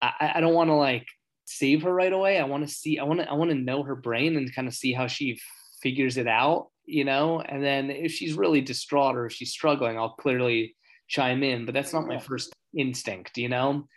[0.01, 1.05] I, I don't want to like
[1.45, 2.39] save her right away.
[2.39, 4.67] I want to see, I want to, I want to know her brain and kind
[4.67, 5.39] of see how she
[5.83, 7.41] figures it out, you know.
[7.41, 10.75] And then if she's really distraught or if she's struggling, I'll clearly
[11.07, 11.67] chime in.
[11.67, 13.87] But that's not my first instinct, you know.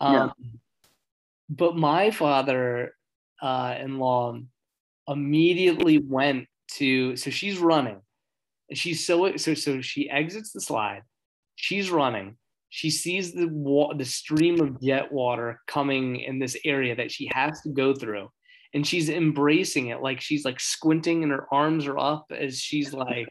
[0.00, 0.28] Um, yeah.
[1.50, 4.38] But my father-in-law uh,
[5.12, 6.46] immediately went
[6.76, 8.00] to, so she's running
[8.72, 11.02] she's so so so she exits the slide.
[11.56, 12.36] She's running.
[12.70, 17.30] She sees the wa- the stream of jet water coming in this area that she
[17.32, 18.30] has to go through,
[18.74, 22.92] and she's embracing it like she's like squinting and her arms are up as she's
[22.92, 23.28] like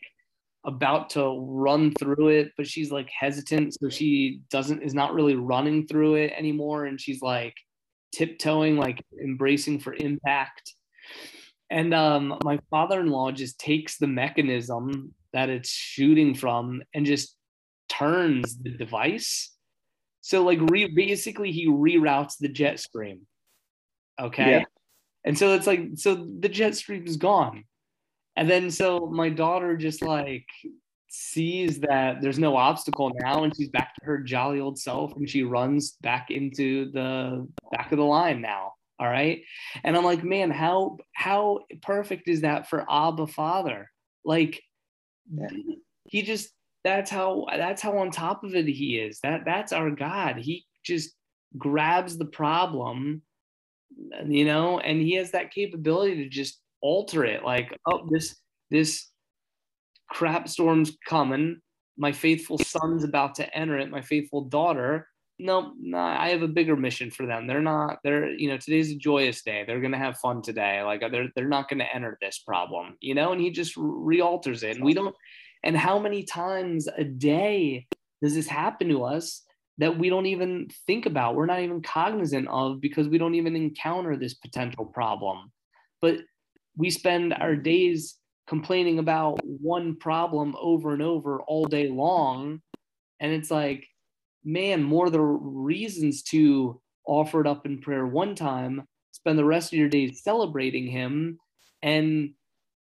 [0.66, 5.36] about to run through it, but she's like hesitant, so she doesn't is not really
[5.36, 7.54] running through it anymore, and she's like
[8.12, 10.74] tiptoeing, like embracing for impact.
[11.70, 17.36] And um, my father-in-law just takes the mechanism that it's shooting from and just
[17.90, 19.54] turns the device.
[20.22, 23.22] So like re- basically he reroutes the jet stream.
[24.20, 24.52] Okay.
[24.52, 24.64] Yeah.
[25.26, 27.66] And so it's like so the jet stream is gone.
[28.36, 30.46] And then so my daughter just like
[31.10, 35.30] sees that there's no obstacle now and she's back to her jolly old self and
[35.30, 39.42] she runs back into the back of the line now all right
[39.84, 43.90] and i'm like man how how perfect is that for abba father
[44.26, 44.62] like
[45.32, 45.48] yeah.
[46.06, 46.52] he just
[46.88, 49.20] that's how that's how on top of it he is.
[49.22, 50.38] That that's our God.
[50.38, 51.12] He just
[51.58, 53.22] grabs the problem,
[54.26, 57.44] you know, and he has that capability to just alter it.
[57.44, 58.38] Like, oh, this
[58.72, 59.10] this
[60.10, 61.60] crap storm's coming.
[61.98, 63.90] My faithful son's about to enter it.
[63.90, 65.08] My faithful daughter.
[65.40, 67.46] No, no, I have a bigger mission for them.
[67.46, 68.00] They're not.
[68.04, 69.64] They're you know today's a joyous day.
[69.66, 70.82] They're gonna have fun today.
[70.82, 72.98] Like uh, they're they're not gonna enter this problem.
[73.02, 74.78] You know, and he just realters it.
[74.78, 75.16] And we don't
[75.64, 77.88] and how many times a day
[78.22, 79.44] does this happen to us
[79.78, 81.36] that we don't even think about?
[81.36, 85.52] We're not even cognizant of because we don't even encounter this potential problem.
[86.02, 86.20] But
[86.76, 88.16] we spend our days
[88.48, 92.62] complaining about one problem over and over all day long.
[93.20, 93.86] And it's like,
[94.44, 99.74] man, more the reasons to offer it up in prayer one time, spend the rest
[99.74, 101.40] of your days celebrating him,
[101.82, 102.34] and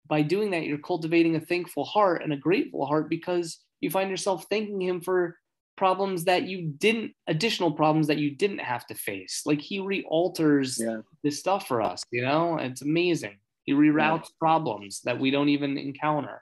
[0.07, 4.09] by doing that, you're cultivating a thankful heart and a grateful heart because you find
[4.09, 5.37] yourself thanking him for
[5.75, 9.43] problems that you didn't additional problems that you didn't have to face.
[9.45, 11.01] Like he realters yeah.
[11.23, 12.57] this stuff for us you know?
[12.57, 13.37] It's amazing.
[13.63, 14.39] He reroutes yeah.
[14.39, 16.41] problems that we don't even encounter.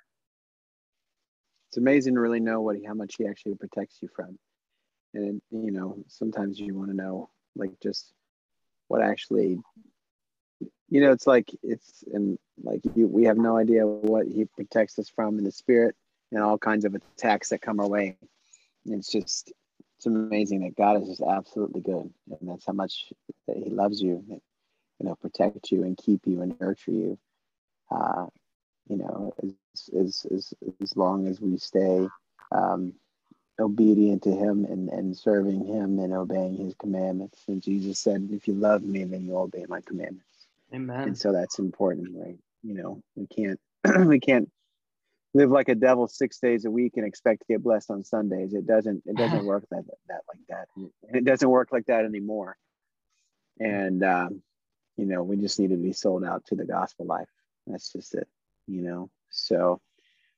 [1.69, 4.37] It's amazing to really know what he, how much he actually protects you from
[5.15, 8.13] and you know sometimes you want to know like just
[8.87, 9.57] what actually
[10.89, 14.99] you know it's like it's and like you, we have no idea what he protects
[14.99, 15.95] us from in the spirit
[16.31, 18.17] and all kinds of attacks that come our way
[18.85, 19.51] it's just
[19.97, 23.11] it's amazing that god is just absolutely good and that's how much
[23.47, 24.41] that he loves you
[24.99, 27.17] you know, protect you and keep you and nurture you.
[27.91, 28.27] Uh,
[28.87, 32.07] you know, as, as, as, as long as we stay
[32.51, 32.93] um,
[33.59, 37.41] obedient to him and, and serving him and obeying his commandments.
[37.47, 40.47] And Jesus said, if you love me, then you obey my commandments.
[40.73, 41.01] Amen.
[41.01, 42.37] And so that's important, right?
[42.63, 43.59] You know, we can't,
[44.07, 44.49] we can't
[45.33, 48.53] live like a devil six days a week and expect to get blessed on Sundays.
[48.53, 50.67] It doesn't, it doesn't work that, that like that.
[51.13, 52.57] It doesn't work like that anymore.
[53.59, 54.41] And, um,
[54.97, 57.29] you know, we just need to be sold out to the gospel life.
[57.67, 58.27] That's just it,
[58.67, 59.09] you know?
[59.29, 59.81] So,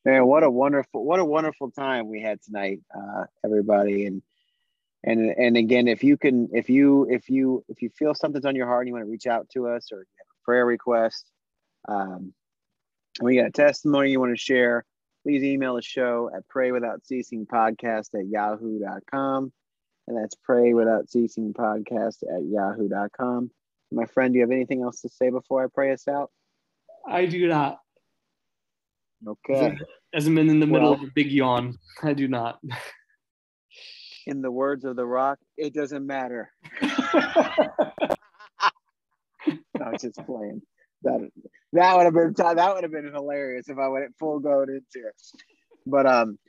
[0.07, 4.05] man, what a wonderful, what a wonderful time we had tonight, uh, everybody.
[4.05, 4.21] And,
[5.03, 8.55] and, and again, if you can, if you, if you, if you feel something's on
[8.55, 10.65] your heart and you want to reach out to us or you have a prayer
[10.65, 11.29] request,
[11.89, 12.33] um,
[13.21, 14.85] we got a testimony you want to share,
[15.23, 19.51] please email the show at pray without ceasing podcast at yahoo.com.
[20.07, 23.51] And that's pray without ceasing podcast at yahoo.com.
[23.91, 26.31] My friend, do you have anything else to say before I pray us out?
[27.05, 27.79] I do not.
[29.25, 29.77] Okay.
[30.13, 32.59] As I'm in the middle Well- of a big yawn, I do not.
[34.25, 36.51] In the words of The Rock, it doesn't matter.
[39.79, 40.61] No, it's just playing.
[41.03, 41.29] That
[41.73, 45.07] that would have been that would have been hilarious if I went full goat into
[45.07, 45.15] it.
[45.85, 46.39] But um,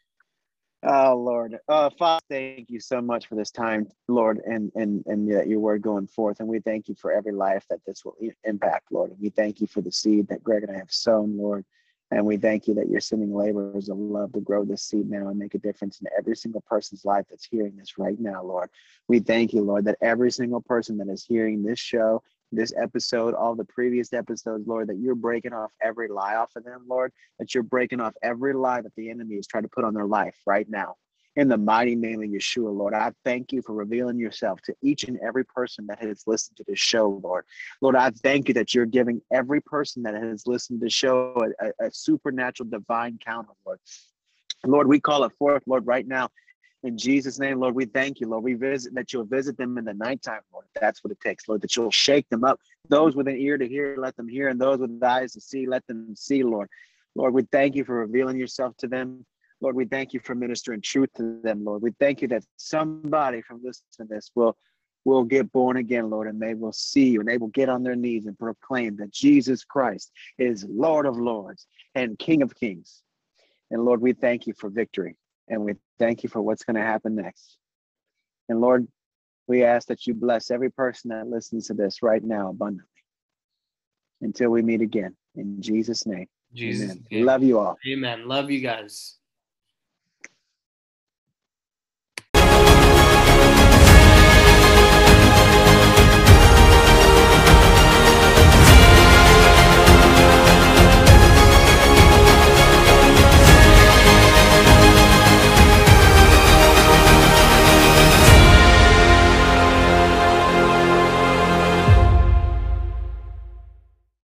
[0.84, 5.30] oh Lord, uh, Father, thank you so much for this time, Lord, and and and
[5.32, 8.16] that your word going forth, and we thank you for every life that this will
[8.44, 9.10] impact, Lord.
[9.10, 11.64] And we thank you for the seed that Greg and I have sown, Lord.
[12.10, 15.28] And we thank you that you're sending laborers of love to grow this seed now
[15.28, 18.70] and make a difference in every single person's life that's hearing this right now, Lord.
[19.08, 23.34] We thank you, Lord, that every single person that is hearing this show this episode,
[23.34, 27.12] all the previous episodes, Lord, that you're breaking off every lie off of them, Lord,
[27.38, 30.06] that you're breaking off every lie that the enemy is trying to put on their
[30.06, 30.96] life right now.
[31.38, 35.04] In the mighty name of Yeshua, Lord, I thank you for revealing yourself to each
[35.04, 37.44] and every person that has listened to this show, Lord.
[37.80, 41.40] Lord, I thank you that you're giving every person that has listened to the show
[41.60, 43.78] a, a, supernatural divine counter, Lord.
[44.66, 46.28] Lord, we call it forth, Lord, right now.
[46.82, 48.42] In Jesus' name, Lord, we thank you, Lord.
[48.42, 50.64] We visit that you'll visit them in the nighttime, Lord.
[50.80, 52.58] That's what it takes, Lord, that you'll shake them up.
[52.88, 55.68] Those with an ear to hear, let them hear, and those with eyes to see,
[55.68, 56.68] let them see, Lord.
[57.14, 59.24] Lord, we thank you for revealing yourself to them.
[59.60, 61.82] Lord, we thank you for ministering truth to them, Lord.
[61.82, 64.56] We thank you that somebody from listening to this will
[65.04, 67.82] will get born again, Lord, and they will see you and they will get on
[67.82, 73.02] their knees and proclaim that Jesus Christ is Lord of Lords and King of Kings.
[73.70, 75.16] And Lord, we thank you for victory
[75.48, 77.56] and we thank you for what's going to happen next.
[78.48, 78.86] And Lord,
[79.46, 82.86] we ask that you bless every person that listens to this right now abundantly
[84.20, 85.16] until we meet again.
[85.36, 86.26] In Jesus' name.
[86.54, 86.90] Jesus.
[86.90, 87.04] Amen.
[87.10, 87.24] name.
[87.24, 87.78] Love you all.
[87.86, 88.26] Amen.
[88.26, 89.17] Love you guys.